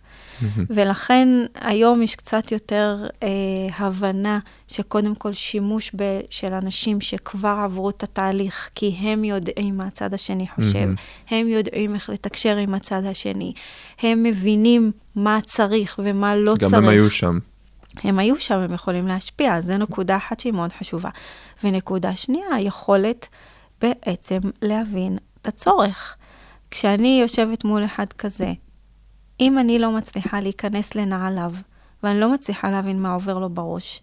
ולכן 0.69 1.27
היום 1.55 2.01
יש 2.01 2.15
קצת 2.15 2.51
יותר 2.51 3.07
אה, 3.23 3.27
הבנה 3.77 4.39
שקודם 4.67 5.15
כל 5.15 5.33
שימוש 5.33 5.91
ב, 5.95 6.19
של 6.29 6.53
אנשים 6.53 7.01
שכבר 7.01 7.57
עברו 7.63 7.89
את 7.89 8.03
התהליך, 8.03 8.69
כי 8.75 8.95
הם 8.99 9.23
יודעים 9.23 9.77
מה 9.77 9.87
הצד 9.87 10.13
השני 10.13 10.45
חושב, 10.55 10.89
הם 11.29 11.47
יודעים 11.47 11.95
איך 11.95 12.09
לתקשר 12.09 12.57
עם 12.57 12.73
הצד 12.73 13.05
השני, 13.05 13.53
הם 14.01 14.23
מבינים 14.23 14.91
מה 15.15 15.39
צריך 15.45 15.99
ומה 16.03 16.35
לא 16.35 16.53
גם 16.53 16.69
צריך. 16.69 16.73
הם 16.73 16.87
היו 16.87 17.09
שם. 17.09 17.39
הם 18.03 18.19
היו 18.19 18.39
שם, 18.39 18.59
הם 18.59 18.73
יכולים 18.73 19.07
להשפיע, 19.07 19.55
אז 19.55 19.65
זו 19.65 19.77
נקודה 19.77 20.17
אחת 20.17 20.39
שהיא 20.39 20.53
מאוד 20.53 20.71
חשובה. 20.73 21.09
ונקודה 21.63 22.15
שנייה, 22.15 22.55
היכולת 22.55 23.27
בעצם 23.81 24.39
להבין 24.61 25.17
את 25.41 25.47
הצורך. 25.47 26.17
כשאני 26.71 27.19
יושבת 27.21 27.63
מול 27.63 27.85
אחד 27.85 28.13
כזה, 28.13 28.53
אם 29.39 29.59
אני 29.59 29.79
לא 29.79 29.91
מצליחה 29.91 30.39
להיכנס 30.39 30.95
לנעליו, 30.95 31.53
ואני 32.03 32.19
לא 32.19 32.33
מצליחה 32.33 32.71
להבין 32.71 33.01
מה 33.01 33.13
עובר 33.13 33.37
לו 33.37 33.49
בראש, 33.49 34.01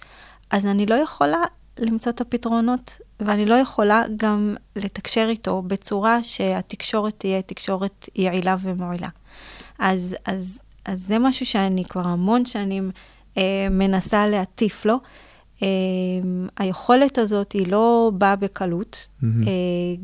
אז 0.50 0.66
אני 0.66 0.86
לא 0.86 0.94
יכולה 0.94 1.42
למצוא 1.78 2.12
את 2.12 2.20
הפתרונות, 2.20 3.00
ואני 3.20 3.46
לא 3.46 3.54
יכולה 3.54 4.02
גם 4.16 4.54
לתקשר 4.76 5.26
איתו 5.28 5.62
בצורה 5.62 6.22
שהתקשורת 6.22 7.14
תהיה 7.18 7.42
תקשורת 7.42 8.08
יעילה 8.14 8.56
ומועילה. 8.60 9.08
אז, 9.78 10.16
אז, 10.24 10.60
אז 10.84 11.02
זה 11.06 11.18
משהו 11.18 11.46
שאני 11.46 11.84
כבר 11.84 12.08
המון 12.08 12.44
שנים 12.44 12.90
מנסה 13.70 14.26
להטיף 14.26 14.84
לו. 14.84 14.98
אה, 15.62 15.68
היכולת 16.56 17.18
הזאת 17.18 17.52
היא 17.52 17.66
לא 17.66 18.10
באה 18.14 18.36
בקלות, 18.36 19.06
אה, 19.24 19.28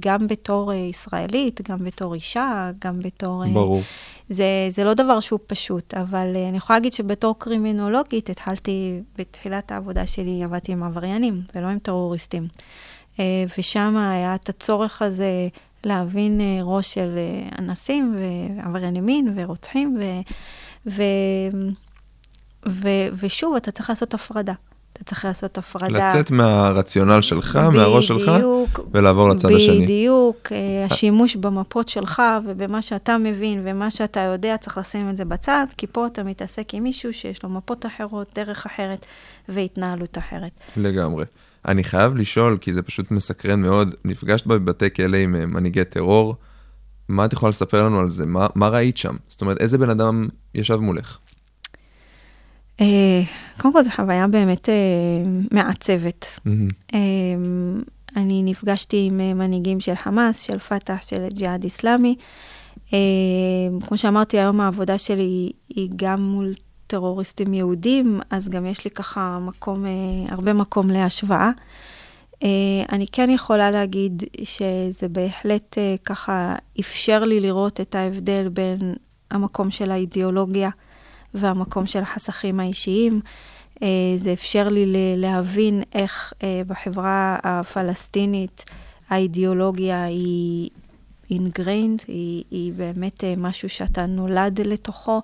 גם 0.00 0.26
בתור 0.26 0.72
אה, 0.72 0.76
ישראלית, 0.76 1.70
גם 1.70 1.78
בתור 1.78 2.14
אישה, 2.14 2.70
גם 2.84 3.00
בתור... 3.00 3.44
אה, 3.44 3.50
ברור. 3.50 3.82
זה, 4.28 4.68
זה 4.70 4.84
לא 4.84 4.94
דבר 4.94 5.20
שהוא 5.20 5.38
פשוט, 5.46 5.94
אבל 5.94 6.36
אני 6.48 6.56
יכולה 6.56 6.78
להגיד 6.78 6.92
שבתור 6.92 7.38
קרימינולוגית 7.38 8.30
התחלתי, 8.30 9.00
בתחילת 9.18 9.72
העבודה 9.72 10.06
שלי 10.06 10.44
עבדתי 10.44 10.72
עם 10.72 10.82
עבריינים 10.82 11.42
ולא 11.54 11.66
עם 11.66 11.78
טרוריסטים. 11.78 12.48
ושם 13.58 13.96
היה 13.96 14.34
את 14.34 14.48
הצורך 14.48 15.02
הזה 15.02 15.48
להבין 15.84 16.40
ראש 16.62 16.94
של 16.94 17.18
אנסים 17.58 18.16
ועברייני 18.18 19.00
מין 19.00 19.32
ורוצחים, 19.36 19.98
ו, 20.00 20.04
ו, 20.86 21.02
ו, 22.68 22.88
ושוב, 23.20 23.56
אתה 23.56 23.70
צריך 23.70 23.90
לעשות 23.90 24.14
הפרדה. 24.14 24.52
אתה 24.92 25.04
צריך 25.04 25.24
לעשות 25.24 25.58
הפרדה. 25.58 26.08
לצאת 26.08 26.30
מהרציונל 26.30 27.20
שלך, 27.20 27.56
מהראש 27.56 28.08
שלך, 28.08 28.28
בדיוק, 28.28 28.80
ולעבור 28.92 29.28
לצד 29.28 29.48
השני. 29.56 29.84
בדיוק, 29.84 30.52
אה, 30.52 30.86
השימוש 30.90 31.36
במפות 31.36 31.88
שלך 31.88 32.22
ובמה 32.46 32.82
שאתה 32.82 33.18
מבין 33.18 33.62
ומה 33.64 33.90
שאתה 33.90 34.20
יודע, 34.20 34.56
צריך 34.56 34.78
לשים 34.78 35.10
את 35.10 35.16
זה 35.16 35.24
בצד, 35.24 35.66
כי 35.76 35.86
פה 35.86 36.06
אתה 36.06 36.22
מתעסק 36.22 36.74
עם 36.74 36.82
מישהו 36.82 37.12
שיש 37.12 37.42
לו 37.42 37.48
מפות 37.48 37.86
אחרות, 37.86 38.32
דרך 38.34 38.66
אחרת 38.66 39.06
והתנהלות 39.48 40.18
אחרת. 40.18 40.50
לגמרי. 40.76 41.24
אני 41.68 41.84
חייב 41.84 42.16
לשאול, 42.16 42.58
כי 42.60 42.72
זה 42.72 42.82
פשוט 42.82 43.10
מסקרן 43.10 43.60
מאוד, 43.60 43.94
נפגשת 44.04 44.46
בבתי 44.46 44.94
כלא 44.94 45.16
עם 45.16 45.36
אה, 45.36 45.46
מנהיגי 45.46 45.84
טרור, 45.84 46.34
מה 47.08 47.24
את 47.24 47.32
יכולה 47.32 47.50
לספר 47.50 47.84
לנו 47.84 48.00
על 48.00 48.08
זה? 48.08 48.26
מה, 48.26 48.46
מה 48.54 48.68
ראית 48.68 48.96
שם? 48.96 49.16
זאת 49.28 49.40
אומרת, 49.40 49.60
איזה 49.60 49.78
בן 49.78 49.90
אדם 49.90 50.28
ישב 50.54 50.76
מולך? 50.76 51.18
אה, 52.80 53.22
קודם 53.60 53.72
כל, 53.74 53.82
זו 53.82 53.90
חוויה 53.90 54.26
באמת 54.28 54.68
אה, 54.68 54.74
מעצבת. 55.52 56.26
מהמם. 56.44 56.68
אה, 56.94 56.98
אני 58.16 58.42
נפגשתי 58.42 59.08
עם 59.10 59.20
אה, 59.20 59.34
מנהיגים 59.34 59.80
של 59.80 59.94
חמאס, 59.94 60.42
של 60.42 60.58
פת"ח, 60.58 61.06
של 61.06 61.26
ג'יהאד 61.34 61.64
איסלאמי. 61.64 62.16
כמו 63.86 63.98
שאמרתי, 63.98 64.38
היום 64.38 64.60
העבודה 64.60 64.98
שלי 64.98 65.22
היא- 65.22 65.52
היא 65.68 65.90
גם 65.96 66.22
מול 66.22 66.52
טרוריסטים 66.86 67.54
יהודים, 67.54 68.20
אז 68.30 68.48
גם 68.48 68.66
יש 68.66 68.84
לי 68.84 68.90
ככה 68.90 69.38
מקום, 69.42 69.84
הרבה 70.28 70.52
מקום 70.52 70.90
להשוואה. 70.90 71.50
אה, 72.42 72.48
אני 72.92 73.06
כן 73.12 73.30
יכולה 73.30 73.70
להגיד 73.70 74.22
שזה 74.42 75.08
בהחלט 75.08 75.78
ככה 76.04 76.54
אפשר 76.80 77.24
לי 77.24 77.40
לראות 77.40 77.80
את 77.80 77.94
ההבדל 77.94 78.48
בין 78.48 78.94
המקום 79.30 79.70
של 79.70 79.90
האידיאולוגיה 79.90 80.70
והמקום 81.34 81.86
של 81.86 82.02
החסכים 82.02 82.60
האישיים. 82.60 83.20
אה, 83.82 83.88
זה 84.16 84.32
אפשר 84.32 84.68
לי 84.68 84.84
להבין 85.16 85.82
איך 85.94 86.32
אה, 86.42 86.62
בחברה 86.66 87.38
הפלסטינית 87.42 88.64
האידיאולוגיה 89.08 90.04
היא 90.04 90.70
ingrained, 91.32 92.04
היא, 92.08 92.44
היא 92.50 92.72
באמת 92.72 93.24
אה, 93.24 93.34
משהו 93.36 93.68
שאתה 93.68 94.06
נולד 94.06 94.60
לתוכו, 94.60 95.22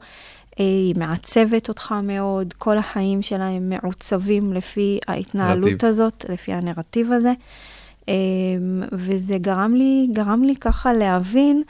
היא 0.57 0.95
מעצבת 0.99 1.69
אותך 1.69 1.95
מאוד, 2.03 2.53
כל 2.53 2.79
החיים 2.79 3.23
שלהם 3.23 3.69
מעוצבים 3.69 4.53
לפי 4.53 4.99
ההתנהלות 5.09 5.71
נרטיב. 5.71 5.89
הזאת, 5.89 6.25
לפי 6.29 6.53
הנרטיב 6.53 7.13
הזה. 7.13 7.33
וזה 8.93 9.39
גרם 9.39 9.75
לי, 9.75 10.09
גרם 10.13 10.45
לי 10.45 10.57
ככה 10.57 10.93
להבין 10.93 11.63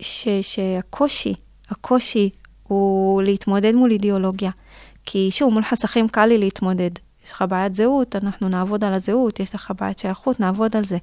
ש, 0.00 0.28
שהקושי, 0.42 1.34
הקושי 1.70 2.30
הוא 2.62 3.22
להתמודד 3.22 3.74
מול 3.74 3.90
אידיאולוגיה. 3.90 4.50
כי 5.06 5.28
שוב, 5.30 5.52
מול 5.52 5.62
חסכים 5.62 6.08
קל 6.08 6.26
לי 6.26 6.38
להתמודד. 6.38 6.90
יש 7.24 7.32
לך 7.32 7.44
בעיית 7.48 7.74
זהות, 7.74 8.16
אנחנו 8.16 8.48
נעבוד 8.48 8.84
על 8.84 8.94
הזהות, 8.94 9.40
יש 9.40 9.54
לך 9.54 9.72
בעיית 9.80 9.98
שייכות, 9.98 10.40
נעבוד 10.40 10.76
על 10.76 10.84
זה. 10.84 10.98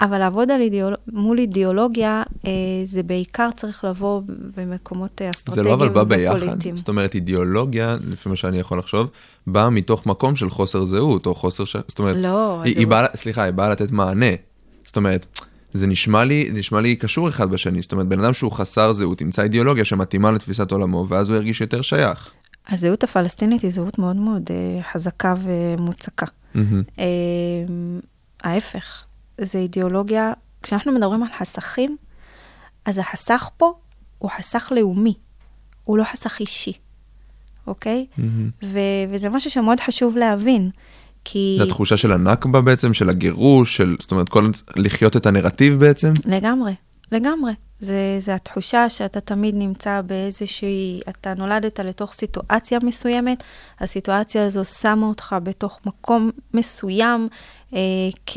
אבל 0.00 0.18
לעבוד 0.18 0.50
על 0.50 0.60
אידיאול... 0.60 0.94
מול 1.12 1.38
אידיאולוגיה, 1.38 2.22
אה, 2.46 2.50
זה 2.86 3.02
בעיקר 3.02 3.48
צריך 3.56 3.84
לבוא 3.84 4.22
במקומות 4.56 5.22
אה, 5.22 5.26
זה 5.26 5.30
אסטרטגיים 5.30 5.66
לא 5.66 5.74
אבל 5.74 5.88
בא 5.88 6.02
ביחד? 6.04 6.36
ופוליטיים. 6.36 6.76
זאת 6.76 6.88
אומרת, 6.88 7.14
אידיאולוגיה, 7.14 7.96
לפי 8.10 8.28
מה 8.28 8.36
שאני 8.36 8.58
יכול 8.58 8.78
לחשוב, 8.78 9.06
באה 9.46 9.70
מתוך 9.70 10.06
מקום 10.06 10.36
של 10.36 10.50
חוסר 10.50 10.84
זהות, 10.84 11.26
או 11.26 11.34
חוסר 11.34 11.64
ש... 11.64 11.76
זאת 11.88 11.98
אומרת, 11.98 12.16
לא, 12.16 12.62
היא, 12.62 12.76
היא 12.78 12.86
הזהות- 12.86 12.88
באה, 12.88 13.06
סליחה, 13.14 13.42
היא 13.42 13.52
באה 13.52 13.68
לתת 13.68 13.90
מענה. 13.90 14.26
זאת 14.84 14.96
אומרת, 14.96 15.40
זה 15.72 15.86
נשמע 15.86 16.24
לי, 16.24 16.50
נשמע 16.52 16.80
לי 16.80 16.96
קשור 16.96 17.28
אחד 17.28 17.50
בשני. 17.50 17.82
זאת 17.82 17.92
אומרת, 17.92 18.06
בן 18.06 18.20
אדם 18.20 18.34
שהוא 18.34 18.52
חסר 18.52 18.92
זהות, 18.92 19.20
ימצא 19.20 19.42
אידיאולוגיה 19.42 19.84
שמתאימה 19.84 20.30
לתפיסת 20.30 20.70
עולמו, 20.70 21.06
ואז 21.08 21.28
הוא 21.28 21.36
ירגיש 21.36 21.60
יותר 21.60 21.82
שייך. 21.82 22.32
הזהות 22.68 23.04
הפלסטינית 23.04 23.62
היא 23.62 23.70
זהות 23.70 23.98
מאוד 23.98 24.16
מאוד 24.16 24.50
אה, 24.50 24.82
חזקה 24.92 25.34
ומוצקה. 25.42 26.26
אה, 26.98 27.04
ההפך, 28.42 29.04
זה 29.40 29.58
אידיאולוגיה, 29.58 30.32
כשאנחנו 30.62 30.92
מדברים 30.92 31.22
על 31.22 31.28
חסכים, 31.38 31.96
אז 32.84 32.98
החסך 32.98 33.50
פה 33.56 33.72
הוא 34.18 34.30
חסך 34.38 34.72
לאומי, 34.76 35.14
הוא 35.84 35.98
לא 35.98 36.04
חסך 36.04 36.40
אישי, 36.40 36.72
אוקיי? 37.66 38.06
ו- 38.62 38.78
וזה 39.10 39.28
משהו 39.28 39.50
שמאוד 39.50 39.80
חשוב 39.80 40.16
להבין, 40.16 40.70
כי... 41.24 41.54
זה 41.58 41.64
התחושה 41.64 41.96
של 41.96 42.12
הנכבה 42.12 42.60
בעצם, 42.60 42.94
של 42.94 43.08
הגירוש, 43.08 43.76
של, 43.76 43.96
זאת 44.00 44.10
אומרת, 44.10 44.28
כל, 44.28 44.50
לחיות 44.76 45.16
את 45.16 45.26
הנרטיב 45.26 45.80
בעצם? 45.80 46.12
לגמרי, 46.24 46.74
לגמרי. 47.12 47.52
זה, 47.82 48.18
זה 48.20 48.34
התחושה 48.34 48.88
שאתה 48.88 49.20
תמיד 49.20 49.54
נמצא 49.54 50.00
באיזושהי, 50.06 51.00
אתה 51.08 51.34
נולדת 51.34 51.80
לתוך 51.80 52.12
סיטואציה 52.12 52.78
מסוימת, 52.82 53.42
הסיטואציה 53.80 54.46
הזו 54.46 54.64
שמה 54.64 55.06
אותך 55.06 55.36
בתוך 55.42 55.80
מקום 55.86 56.30
מסוים, 56.54 57.28
אה, 57.74 57.78
כ, 58.26 58.36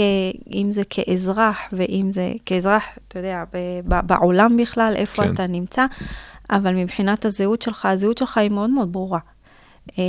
אם 0.53 0.71
זה 0.71 0.81
כאזרח 0.89 1.57
ואם 1.73 2.09
זה 2.11 2.33
כאזרח, 2.45 2.83
אתה 3.07 3.19
יודע, 3.19 3.43
ב, 3.53 3.57
ב, 3.87 4.07
בעולם 4.07 4.57
בכלל, 4.57 4.93
איפה. 4.95 5.23
כן. 5.23 5.33
אתה 5.33 5.47
נמצא, 5.47 5.85
אבל 6.49 6.75
מבחינת 6.75 7.25
הזהות 7.25 7.61
שלך, 7.61 7.85
הזהות 7.85 8.17
שלך 8.17 8.37
היא 8.37 8.49
מאוד 8.49 8.69
מאוד 8.69 8.91
ברורה. 8.91 9.19
אה, 9.99 10.03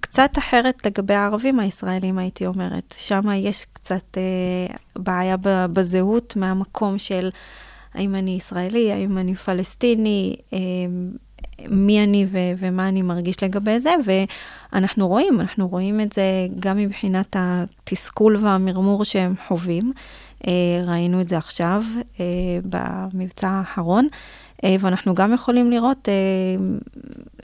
קצת 0.00 0.38
אחרת 0.38 0.86
לגבי 0.86 1.14
הערבים 1.14 1.60
הישראלים, 1.60 2.18
הייתי 2.18 2.46
אומרת. 2.46 2.94
שם 2.98 3.20
יש 3.34 3.66
קצת 3.72 4.18
אה, 4.18 4.76
בעיה 4.96 5.36
בזהות 5.72 6.36
מהמקום 6.36 6.98
של 6.98 7.30
האם 7.94 8.14
אני 8.14 8.30
ישראלי, 8.30 8.92
האם 8.92 9.18
אני 9.18 9.34
פלסטיני, 9.34 10.36
אה, 10.52 10.58
מי 11.68 12.04
אני 12.04 12.26
ו- 12.30 12.52
ומה 12.58 12.88
אני 12.88 13.02
מרגיש 13.02 13.42
לגבי 13.42 13.80
זה, 13.80 13.94
ואנחנו 14.04 15.08
רואים, 15.08 15.40
אנחנו 15.40 15.68
רואים 15.68 16.00
את 16.00 16.12
זה 16.12 16.22
גם 16.60 16.76
מבחינת 16.76 17.36
התסכול 17.38 18.36
והמרמור 18.36 19.04
שהם 19.04 19.34
חווים. 19.48 19.92
אה, 20.46 20.84
ראינו 20.86 21.20
את 21.20 21.28
זה 21.28 21.36
עכשיו 21.36 21.82
אה, 22.20 22.24
במבצע 22.64 23.48
האחרון, 23.48 24.08
אה, 24.64 24.76
ואנחנו 24.80 25.14
גם 25.14 25.34
יכולים 25.34 25.70
לראות 25.70 26.08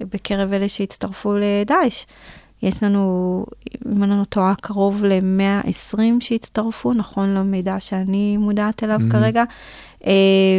בקרב 0.00 0.52
אלה 0.52 0.68
שהצטרפו 0.68 1.34
לדאעש. 1.40 2.04
יש 2.62 2.82
לנו, 2.82 3.44
אם 3.92 4.02
אני 4.02 4.18
לא 4.18 4.24
טועה, 4.24 4.54
קרוב 4.60 5.04
ל-120 5.04 5.98
שהצטרפו, 6.20 6.92
נכון 6.92 7.34
למידע 7.34 7.80
שאני 7.80 8.36
מודעת 8.36 8.84
אליו 8.84 9.00
mm-hmm. 9.00 9.12
כרגע, 9.12 9.44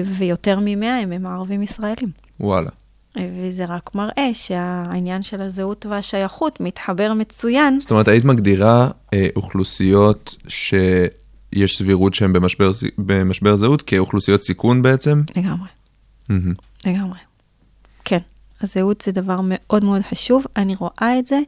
ויותר 0.06 0.60
מ-100 0.60 0.86
הם, 0.86 1.12
הם 1.12 1.26
ערבים 1.26 1.64
ישראלים. 1.64 2.10
וואלה. 2.40 2.70
וזה 3.16 3.66
רק 3.66 3.96
מראה 3.96 4.30
שהעניין 4.34 5.22
של 5.22 5.42
הזהות 5.42 5.86
והשייכות 5.86 6.60
מתחבר 6.60 7.14
מצוין. 7.14 7.80
זאת 7.80 7.92
אומרת, 7.92 8.08
היית 8.08 8.26
מגדירה 8.26 8.90
אה, 9.14 9.28
אוכלוסיות 9.36 10.36
שיש 10.48 11.78
סבירות 11.78 12.14
שהן 12.14 12.34
במשבר, 12.34 12.72
במשבר 12.98 13.56
זהות 13.56 13.82
כאוכלוסיות 13.82 14.44
סיכון 14.44 14.82
בעצם? 14.82 15.22
לגמרי. 15.38 15.68
Mm-hmm. 16.30 16.90
לגמרי. 16.90 17.20
כן, 18.06 18.20
הזהות 18.62 19.02
זה 19.02 19.12
דבר 19.12 19.38
מאוד 19.44 19.86
מאוד 19.86 20.02
חשוב. 20.10 20.46
אני 20.58 20.76
רואה 20.76 21.20
את 21.20 21.28
זה 21.28 21.40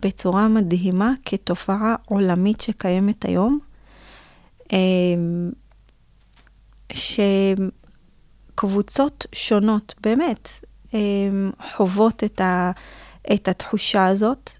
בצורה 0.00 0.48
מדהימה 0.48 1.12
כתופעה 1.24 1.94
עולמית 2.06 2.60
שקיימת 2.60 3.24
היום. 3.24 3.58
אה, 4.72 4.78
שקבוצות 8.54 9.26
שונות, 9.32 9.94
באמת, 10.00 10.48
חוות 11.76 12.24
את, 12.24 12.40
ה, 12.40 12.70
את 13.32 13.48
התחושה 13.48 14.06
הזאת. 14.06 14.50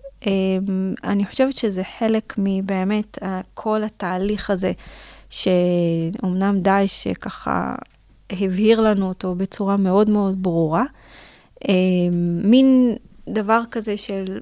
אני 1.05 1.27
חושבת 1.27 1.57
שזה 1.57 1.83
חלק 1.99 2.35
מבאמת 2.39 3.19
כל 3.55 3.85
התהליך 3.85 4.51
הזה, 4.51 4.73
שאומנם 5.31 6.61
דאעש 6.61 7.09
ככה 7.09 7.75
הבהיר 8.31 8.81
לנו 8.81 9.09
אותו 9.09 9.35
בצורה 9.35 9.77
מאוד 9.77 10.11
מאוד 10.11 10.43
ברורה. 10.43 10.85
מין 12.45 12.97
דבר 13.29 13.61
כזה 13.71 13.97
של 13.97 14.41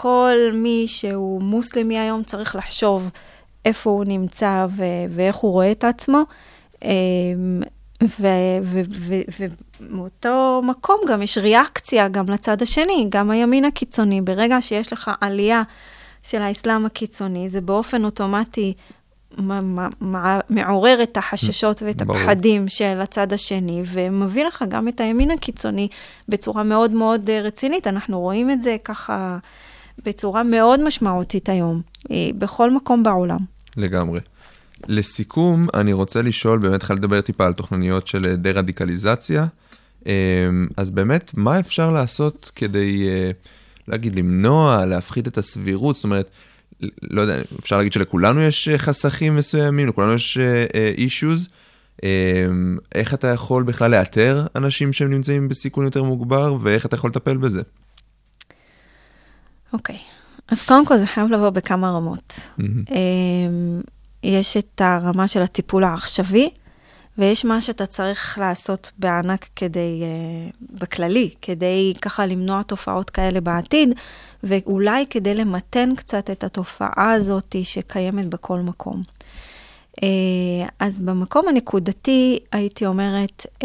כל 0.00 0.36
מי 0.52 0.84
שהוא 0.86 1.42
מוסלמי 1.42 1.98
היום 1.98 2.22
צריך 2.22 2.56
לחשוב 2.56 3.10
איפה 3.64 3.90
הוא 3.90 4.04
נמצא 4.04 4.66
ו- 4.70 4.82
ואיך 5.10 5.36
הוא 5.36 5.52
רואה 5.52 5.72
את 5.72 5.84
עצמו. 5.84 6.22
ומאותו 9.80 10.62
מקום 10.64 10.96
גם 11.08 11.22
יש 11.22 11.38
ריאקציה 11.38 12.08
גם 12.08 12.24
לצד 12.28 12.62
השני, 12.62 13.06
גם 13.08 13.30
הימין 13.30 13.64
הקיצוני. 13.64 14.20
ברגע 14.20 14.56
שיש 14.60 14.92
לך 14.92 15.10
עלייה 15.20 15.62
של 16.22 16.42
האסלאם 16.42 16.86
הקיצוני, 16.86 17.48
זה 17.48 17.60
באופן 17.60 18.04
אוטומטי 18.04 18.74
מעורר 20.50 21.02
את 21.02 21.16
החששות 21.16 21.82
ואת 21.82 22.02
הפחדים 22.02 22.68
של 22.68 23.00
הצד 23.00 23.32
השני, 23.32 23.82
ומביא 23.86 24.44
לך 24.44 24.64
גם 24.68 24.88
את 24.88 25.00
הימין 25.00 25.30
הקיצוני 25.30 25.88
בצורה 26.28 26.62
מאוד 26.62 26.94
מאוד 26.94 27.30
רצינית. 27.30 27.86
אנחנו 27.86 28.20
רואים 28.20 28.50
את 28.50 28.62
זה 28.62 28.76
ככה 28.84 29.38
בצורה 30.04 30.42
מאוד 30.42 30.84
משמעותית 30.84 31.48
היום, 31.48 31.82
אה, 32.10 32.30
בכל 32.38 32.70
מקום 32.70 33.02
בעולם. 33.02 33.38
לגמרי. 33.76 34.20
לסיכום, 34.88 35.66
אני 35.74 35.92
רוצה 35.92 36.22
לשאול, 36.22 36.58
באמת 36.58 36.74
התחלתי 36.74 37.00
לדבר 37.00 37.20
טיפה 37.20 37.46
על 37.46 37.52
תוכניות 37.52 38.06
של 38.06 38.34
דה-רדיקליזציה. 38.36 39.46
אמ, 40.06 40.66
אז 40.76 40.90
באמת, 40.90 41.30
מה 41.34 41.60
אפשר 41.60 41.90
לעשות 41.90 42.50
כדי, 42.56 43.08
אה, 43.08 43.30
להגיד, 43.88 44.14
למנוע, 44.14 44.86
להפחית 44.86 45.28
את 45.28 45.38
הסבירות? 45.38 45.96
זאת 45.96 46.04
אומרת, 46.04 46.30
לא 47.02 47.20
יודע, 47.20 47.40
אפשר 47.58 47.76
להגיד 47.76 47.92
שלכולנו 47.92 48.42
יש 48.42 48.68
אה, 48.68 48.78
חסכים 48.78 49.36
מסוימים, 49.36 49.88
לכולנו 49.88 50.14
יש 50.14 50.38
אישוז. 50.96 51.48
אה, 52.04 52.46
איך 52.94 53.14
אתה 53.14 53.28
יכול 53.28 53.62
בכלל 53.62 53.90
לאתר 53.90 54.46
אנשים 54.56 54.92
שהם 54.92 55.10
נמצאים 55.10 55.48
בסיכון 55.48 55.84
יותר 55.84 56.02
מוגבר, 56.02 56.56
ואיך 56.60 56.86
אתה 56.86 56.94
יכול 56.94 57.10
לטפל 57.10 57.36
בזה? 57.36 57.62
אוקיי, 59.72 59.96
okay. 59.96 60.00
אז 60.48 60.62
קודם 60.62 60.86
כל 60.86 60.98
זה 60.98 61.06
חייב 61.06 61.30
לבוא 61.30 61.50
בכמה 61.50 61.90
רמות. 61.90 62.32
Mm-hmm. 62.32 62.90
יש 64.22 64.56
את 64.56 64.80
הרמה 64.80 65.28
של 65.28 65.42
הטיפול 65.42 65.84
העכשווי, 65.84 66.50
ויש 67.18 67.44
מה 67.44 67.60
שאתה 67.60 67.86
צריך 67.86 68.38
לעשות 68.40 68.92
בענק 68.98 69.48
כדי, 69.56 70.02
uh, 70.02 70.56
בכללי, 70.80 71.30
כדי 71.42 71.94
ככה 72.02 72.26
למנוע 72.26 72.62
תופעות 72.62 73.10
כאלה 73.10 73.40
בעתיד, 73.40 73.94
ואולי 74.42 75.06
כדי 75.10 75.34
למתן 75.34 75.94
קצת 75.96 76.30
את 76.30 76.44
התופעה 76.44 77.12
הזאת 77.12 77.56
שקיימת 77.62 78.26
בכל 78.26 78.60
מקום. 78.60 79.02
Uh, 79.96 80.02
אז 80.78 81.00
במקום 81.00 81.48
הנקודתי, 81.48 82.38
הייתי 82.52 82.86
אומרת, 82.86 83.46
uh, 83.54 83.64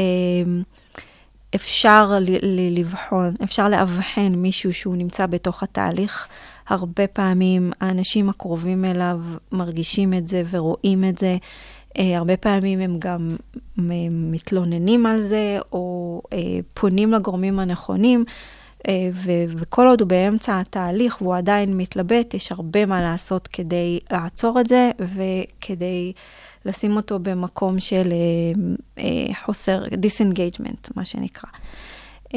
אפשר 1.56 2.12
לבחון, 2.44 3.34
אפשר 3.44 3.70
לאבחן 3.70 4.32
מישהו 4.36 4.74
שהוא 4.74 4.96
נמצא 4.96 5.26
בתוך 5.26 5.64
התהליך. 5.64 6.28
הרבה 6.68 7.08
פעמים 7.08 7.72
האנשים 7.82 8.30
הקרובים 8.30 8.86
אליו 8.86 9.20
מרגישים 9.52 10.14
את 10.14 10.28
זה 10.28 10.44
ורואים 10.50 11.04
את 11.04 11.18
זה. 11.18 11.38
Uh, 11.98 12.02
הרבה 12.16 12.38
פעמים 12.38 12.80
הם 12.80 12.96
גם 13.00 13.36
מתלוננים 14.12 15.06
על 15.06 15.24
זה, 15.24 15.60
או 15.72 16.22
uh, 16.26 16.36
פונים 16.74 17.12
לגורמים 17.12 17.60
הנכונים, 17.60 18.26
אה, 18.80 18.92
ו- 19.14 19.46
וכל 19.58 19.88
עוד 19.88 20.02
הוא 20.02 20.10
באמצע 20.10 20.60
התהליך 20.60 21.22
והוא 21.22 21.36
עדיין 21.36 21.78
מתלבט, 21.78 22.34
יש 22.34 22.52
הרבה 22.52 22.86
מה 22.86 23.02
לעשות 23.02 23.48
כדי 23.48 24.00
לעצור 24.12 24.60
את 24.60 24.68
זה, 24.68 24.92
וכדי 25.00 26.14
לשים 26.66 26.96
אותו 26.96 27.20
במקום 27.20 27.80
של 27.80 28.14
אה, 28.14 29.00
אה, 29.00 29.02
חוסר, 29.46 29.84
disengagement, 29.98 30.88
מה 30.96 31.06
שנקרא. 31.06 31.50
אה, 32.28 32.36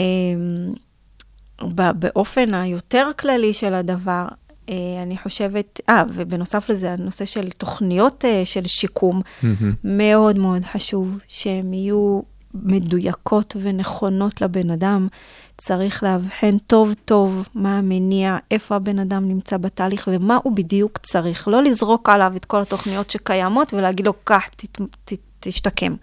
באופן 1.98 2.54
היותר 2.54 3.10
כללי 3.18 3.52
של 3.52 3.74
הדבר, 3.74 4.26
אה, 4.68 5.02
אני 5.02 5.16
חושבת, 5.22 5.80
אה, 5.88 6.02
ובנוסף 6.14 6.70
לזה, 6.70 6.92
הנושא 6.92 7.24
של 7.24 7.50
תוכניות 7.50 8.24
אה, 8.24 8.42
של 8.44 8.66
שיקום, 8.66 9.20
mm-hmm. 9.20 9.46
מאוד 9.84 10.38
מאוד 10.38 10.64
חשוב 10.64 11.18
שהן 11.28 11.74
יהיו 11.74 12.20
מדויקות 12.62 13.56
ונכונות 13.60 14.40
לבן 14.40 14.70
אדם. 14.70 15.08
צריך 15.56 16.02
לאבחן 16.02 16.58
טוב 16.58 16.94
טוב 17.04 17.48
מה 17.54 17.78
המניע, 17.78 18.36
איפה 18.50 18.76
הבן 18.76 18.98
אדם 18.98 19.28
נמצא 19.28 19.56
בתהליך 19.56 20.08
ומה 20.12 20.38
הוא 20.42 20.56
בדיוק 20.56 20.98
צריך. 20.98 21.48
לא 21.48 21.62
לזרוק 21.62 22.08
עליו 22.08 22.32
את 22.36 22.44
כל 22.44 22.62
התוכניות 22.62 23.10
שקיימות 23.10 23.74
ולהגיד 23.74 24.06
לו, 24.06 24.12
קח, 24.24 24.48
ת, 24.48 24.80
ת, 25.04 25.12
תשתקם. 25.40 25.94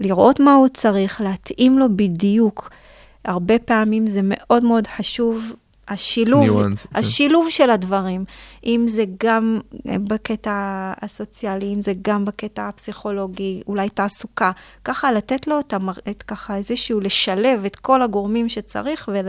לראות 0.00 0.40
מה 0.40 0.54
הוא 0.54 0.68
צריך, 0.68 1.20
להתאים 1.20 1.78
לו 1.78 1.86
בדיוק. 1.96 2.70
הרבה 3.24 3.58
פעמים 3.58 4.06
זה 4.06 4.20
מאוד 4.22 4.64
מאוד 4.64 4.86
חשוב, 4.96 5.52
השילוב, 5.88 6.42
ניואנס, 6.42 6.86
כן. 6.86 6.98
השילוב 6.98 7.46
okay. 7.46 7.50
של 7.50 7.70
הדברים, 7.70 8.24
אם 8.66 8.84
זה 8.88 9.04
גם 9.24 9.58
בקטע 9.86 10.92
הסוציאלי, 11.00 11.74
אם 11.74 11.80
זה 11.80 11.92
גם 12.02 12.24
בקטע 12.24 12.68
הפסיכולוגי, 12.68 13.62
אולי 13.66 13.88
תעסוקה, 13.88 14.52
ככה 14.84 15.12
לתת 15.12 15.46
לו 15.46 15.60
את, 15.60 15.72
המר... 15.72 15.92
את 16.10 16.22
ככה 16.22 16.56
איזשהו, 16.56 17.00
לשלב 17.00 17.64
את 17.64 17.76
כל 17.76 18.02
הגורמים 18.02 18.48
שצריך 18.48 19.08
ול... 19.12 19.26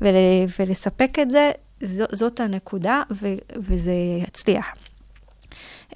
ול... 0.00 0.14
ולספק 0.58 1.18
את 1.22 1.30
זה, 1.30 1.50
ז... 1.82 2.02
זאת 2.12 2.40
הנקודה, 2.40 3.02
ו... 3.10 3.26
וזה 3.56 3.92
יצליח. 4.28 4.66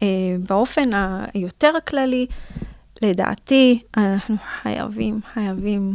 אה, 0.03 0.37
באופן 0.49 0.90
היותר 1.35 1.73
כללי, 1.88 2.27
לדעתי, 3.03 3.83
אנחנו 3.97 4.37
חייבים, 4.62 5.21
חייבים 5.35 5.95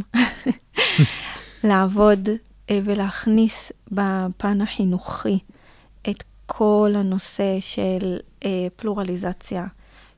לעבוד 1.64 2.28
ולהכניס 2.70 3.72
בפן 3.90 4.60
החינוכי 4.60 5.38
את 6.10 6.22
כל 6.46 6.92
הנושא 6.96 7.60
של 7.60 8.18
אה, 8.44 8.66
פלורליזציה, 8.76 9.66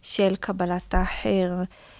של 0.03 0.37
קבלת 0.41 0.95
האחר, 0.95 1.53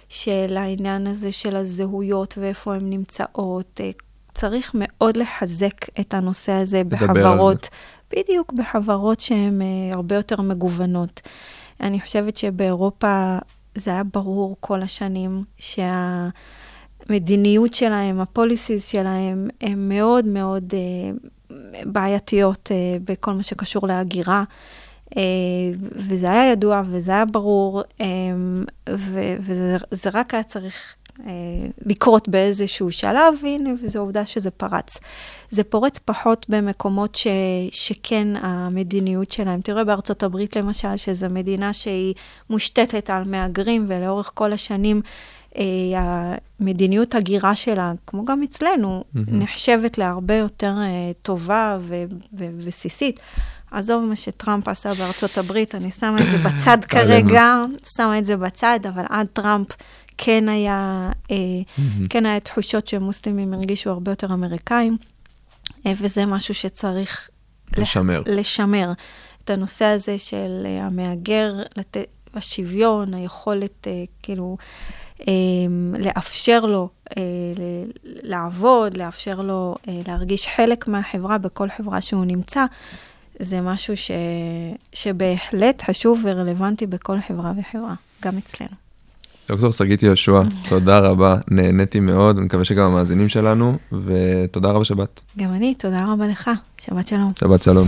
של 0.09 0.57
העניין 0.57 1.07
הזה 1.07 1.31
של 1.31 1.55
הזהויות 1.55 2.37
ואיפה 2.37 2.75
הן 2.75 2.89
נמצאות. 2.89 3.81
אה, 3.83 3.91
צריך 4.33 4.71
מאוד 4.73 5.17
לחזק 5.17 5.99
את 5.99 6.13
הנושא 6.13 6.51
הזה 6.51 6.83
בחברות. 6.83 7.69
בדיוק 8.11 8.53
בחברות 8.53 9.19
שהן 9.19 9.61
הרבה 9.93 10.15
יותר 10.15 10.41
מגוונות. 10.41 11.21
אני 11.81 12.01
חושבת 12.01 12.37
שבאירופה 12.37 13.37
זה 13.75 13.91
היה 13.91 14.03
ברור 14.03 14.55
כל 14.59 14.81
השנים 14.81 15.43
שה... 15.57 16.29
המדיניות 17.09 17.73
שלהם, 17.73 18.21
הפוליסיס 18.21 18.87
שלהם, 18.87 19.47
הן 19.61 19.89
מאוד 19.89 20.25
מאוד 20.25 20.73
uh, 20.73 21.53
בעייתיות 21.85 22.71
uh, 22.71 22.99
בכל 23.03 23.33
מה 23.33 23.43
שקשור 23.43 23.87
להגירה. 23.87 24.43
Uh, 25.09 25.17
וזה 25.91 26.31
היה 26.31 26.51
ידוע 26.51 26.81
וזה 26.85 27.11
היה 27.11 27.25
ברור, 27.25 27.83
um, 27.97 28.03
ו- 28.89 29.35
וזה 29.39 30.09
רק 30.13 30.33
היה 30.33 30.43
צריך 30.43 30.95
אה, 31.19 31.31
לקרות 31.85 32.29
באיזשהו 32.29 32.91
שלב, 32.91 33.33
והנה, 33.43 33.69
וזו 33.81 33.99
עובדה 33.99 34.25
שזה 34.25 34.51
פרץ. 34.51 34.97
זה 35.49 35.63
פורץ 35.63 35.99
פחות 35.99 36.45
במקומות 36.49 37.15
ש, 37.15 37.27
שכן 37.71 38.27
המדיניות 38.35 39.31
שלהם. 39.31 39.61
תראה 39.61 39.83
בארצות 39.83 40.23
הברית 40.23 40.55
למשל, 40.55 40.97
שזו 40.97 41.27
מדינה 41.29 41.73
שהיא 41.73 42.13
מושתתת 42.49 43.09
על 43.09 43.23
מהגרים, 43.25 43.85
ולאורך 43.87 44.31
כל 44.33 44.53
השנים 44.53 45.01
אה, 45.05 45.11
המדיניות 45.95 47.15
הגירה 47.15 47.55
שלה, 47.55 47.93
כמו 48.07 48.25
גם 48.25 48.43
אצלנו, 48.43 49.03
mm-hmm. 49.03 49.19
נחשבת 49.27 49.97
להרבה 49.97 50.35
יותר 50.35 50.73
אה, 50.79 51.11
טובה 51.21 51.77
ובסיסית. 52.33 53.19
עזוב 53.71 54.03
מה 54.03 54.15
שטראמפ 54.15 54.67
עשה 54.67 54.93
בארצות 54.93 55.37
הברית, 55.37 55.75
אני 55.75 55.91
שמה 55.91 56.17
את 56.17 56.31
זה 56.31 56.37
בצד 56.37 56.85
כרגע, 56.91 57.65
שמה 57.95 58.19
את 58.19 58.25
זה 58.25 58.37
בצד, 58.37 58.79
אבל 58.89 59.03
עד 59.09 59.27
טראמפ 59.33 59.67
כן 60.17 60.49
היה, 60.49 61.11
אה, 61.31 61.35
כן 62.09 62.25
היה 62.25 62.39
תחושות 62.39 62.87
שמוסלמים 62.87 63.53
הרגישו 63.53 63.89
הרבה 63.89 64.11
יותר 64.11 64.33
אמריקאים, 64.33 64.97
אה, 65.85 65.93
וזה 65.97 66.25
משהו 66.25 66.53
שצריך 66.53 67.29
לשמר. 67.77 68.21
לשמר. 68.25 68.91
את 69.43 69.49
הנושא 69.49 69.85
הזה 69.85 70.19
של 70.19 70.63
אה, 70.65 70.85
המהגר, 70.85 71.53
השוויון, 72.33 73.13
היכולת, 73.13 73.87
כאילו, 74.23 74.57
לאפשר 75.99 76.59
לו 76.59 76.89
לעבוד, 78.03 78.97
לאפשר 78.97 79.41
לו 79.41 79.75
להרגיש 80.07 80.47
חלק 80.55 80.87
מהחברה 80.87 81.37
בכל 81.37 81.67
חברה 81.77 82.01
שהוא 82.01 82.25
נמצא. 82.25 82.65
זה 83.39 83.61
משהו 83.61 83.97
ש... 83.97 84.11
שבהחלט 84.93 85.83
חשוב 85.89 86.21
ורלוונטי 86.23 86.85
בכל 86.85 87.17
חברה 87.27 87.51
וחברה, 87.59 87.93
גם 88.23 88.37
אצלנו. 88.37 88.71
דוקטור 89.49 89.71
שגית 89.71 90.03
יהושע, 90.03 90.41
תודה 90.69 90.99
רבה, 90.99 91.35
נהניתי 91.51 91.99
מאוד, 91.99 92.37
אני 92.37 92.45
מקווה 92.45 92.65
שגם 92.65 92.85
המאזינים 92.85 93.29
שלנו, 93.29 93.77
ותודה 94.05 94.71
רבה 94.71 94.85
שבאת. 94.85 95.21
גם 95.37 95.53
אני, 95.53 95.75
תודה 95.75 96.05
רבה 96.07 96.27
לך, 96.27 96.49
שבת 96.81 97.07
שלום. 97.07 97.31
שבת 97.39 97.63
שלום. 97.63 97.87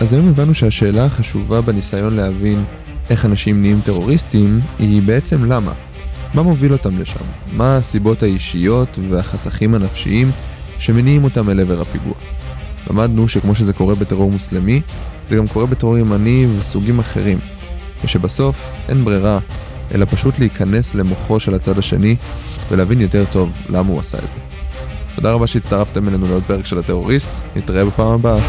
אז 0.00 0.12
היום 0.12 0.28
הבנו 0.28 0.54
שהשאלה 0.54 1.04
החשובה 1.04 1.60
בניסיון 1.60 2.16
להבין 2.16 2.64
איך 3.10 3.24
אנשים 3.24 3.60
נהיים 3.60 3.80
טרוריסטים, 3.84 4.60
היא 4.78 5.02
בעצם 5.02 5.44
למה. 5.44 5.72
מה 6.34 6.42
מוביל 6.42 6.72
אותם 6.72 6.98
לשם? 6.98 7.24
מה 7.52 7.76
הסיבות 7.76 8.22
האישיות 8.22 8.98
והחסכים 9.10 9.74
הנפשיים 9.74 10.30
שמניעים 10.78 11.24
אותם 11.24 11.50
אל 11.50 11.60
עבר 11.60 11.80
הפיגוע? 11.80 12.14
למדנו 12.90 13.28
שכמו 13.28 13.54
שזה 13.54 13.72
קורה 13.72 13.94
בטרור 13.94 14.30
מוסלמי, 14.30 14.80
זה 15.28 15.36
גם 15.36 15.46
קורה 15.46 15.66
בטרור 15.66 15.98
ימני 15.98 16.46
וסוגים 16.58 16.98
אחרים, 16.98 17.38
ושבסוף 18.04 18.56
אין 18.88 19.04
ברירה, 19.04 19.38
אלא 19.94 20.06
פשוט 20.10 20.38
להיכנס 20.38 20.94
למוחו 20.94 21.40
של 21.40 21.54
הצד 21.54 21.78
השני 21.78 22.16
ולהבין 22.70 23.00
יותר 23.00 23.24
טוב 23.30 23.50
למה 23.68 23.88
הוא 23.88 24.00
עשה 24.00 24.18
את 24.18 24.22
זה. 24.22 24.40
תודה 25.14 25.32
רבה 25.32 25.46
שהצטרפתם 25.46 26.08
אלינו 26.08 26.28
לעוד 26.28 26.42
פרק 26.46 26.66
של 26.66 26.78
הטרוריסט, 26.78 27.30
נתראה 27.56 27.84
בפעם 27.84 28.12
הבאה. 28.12 28.40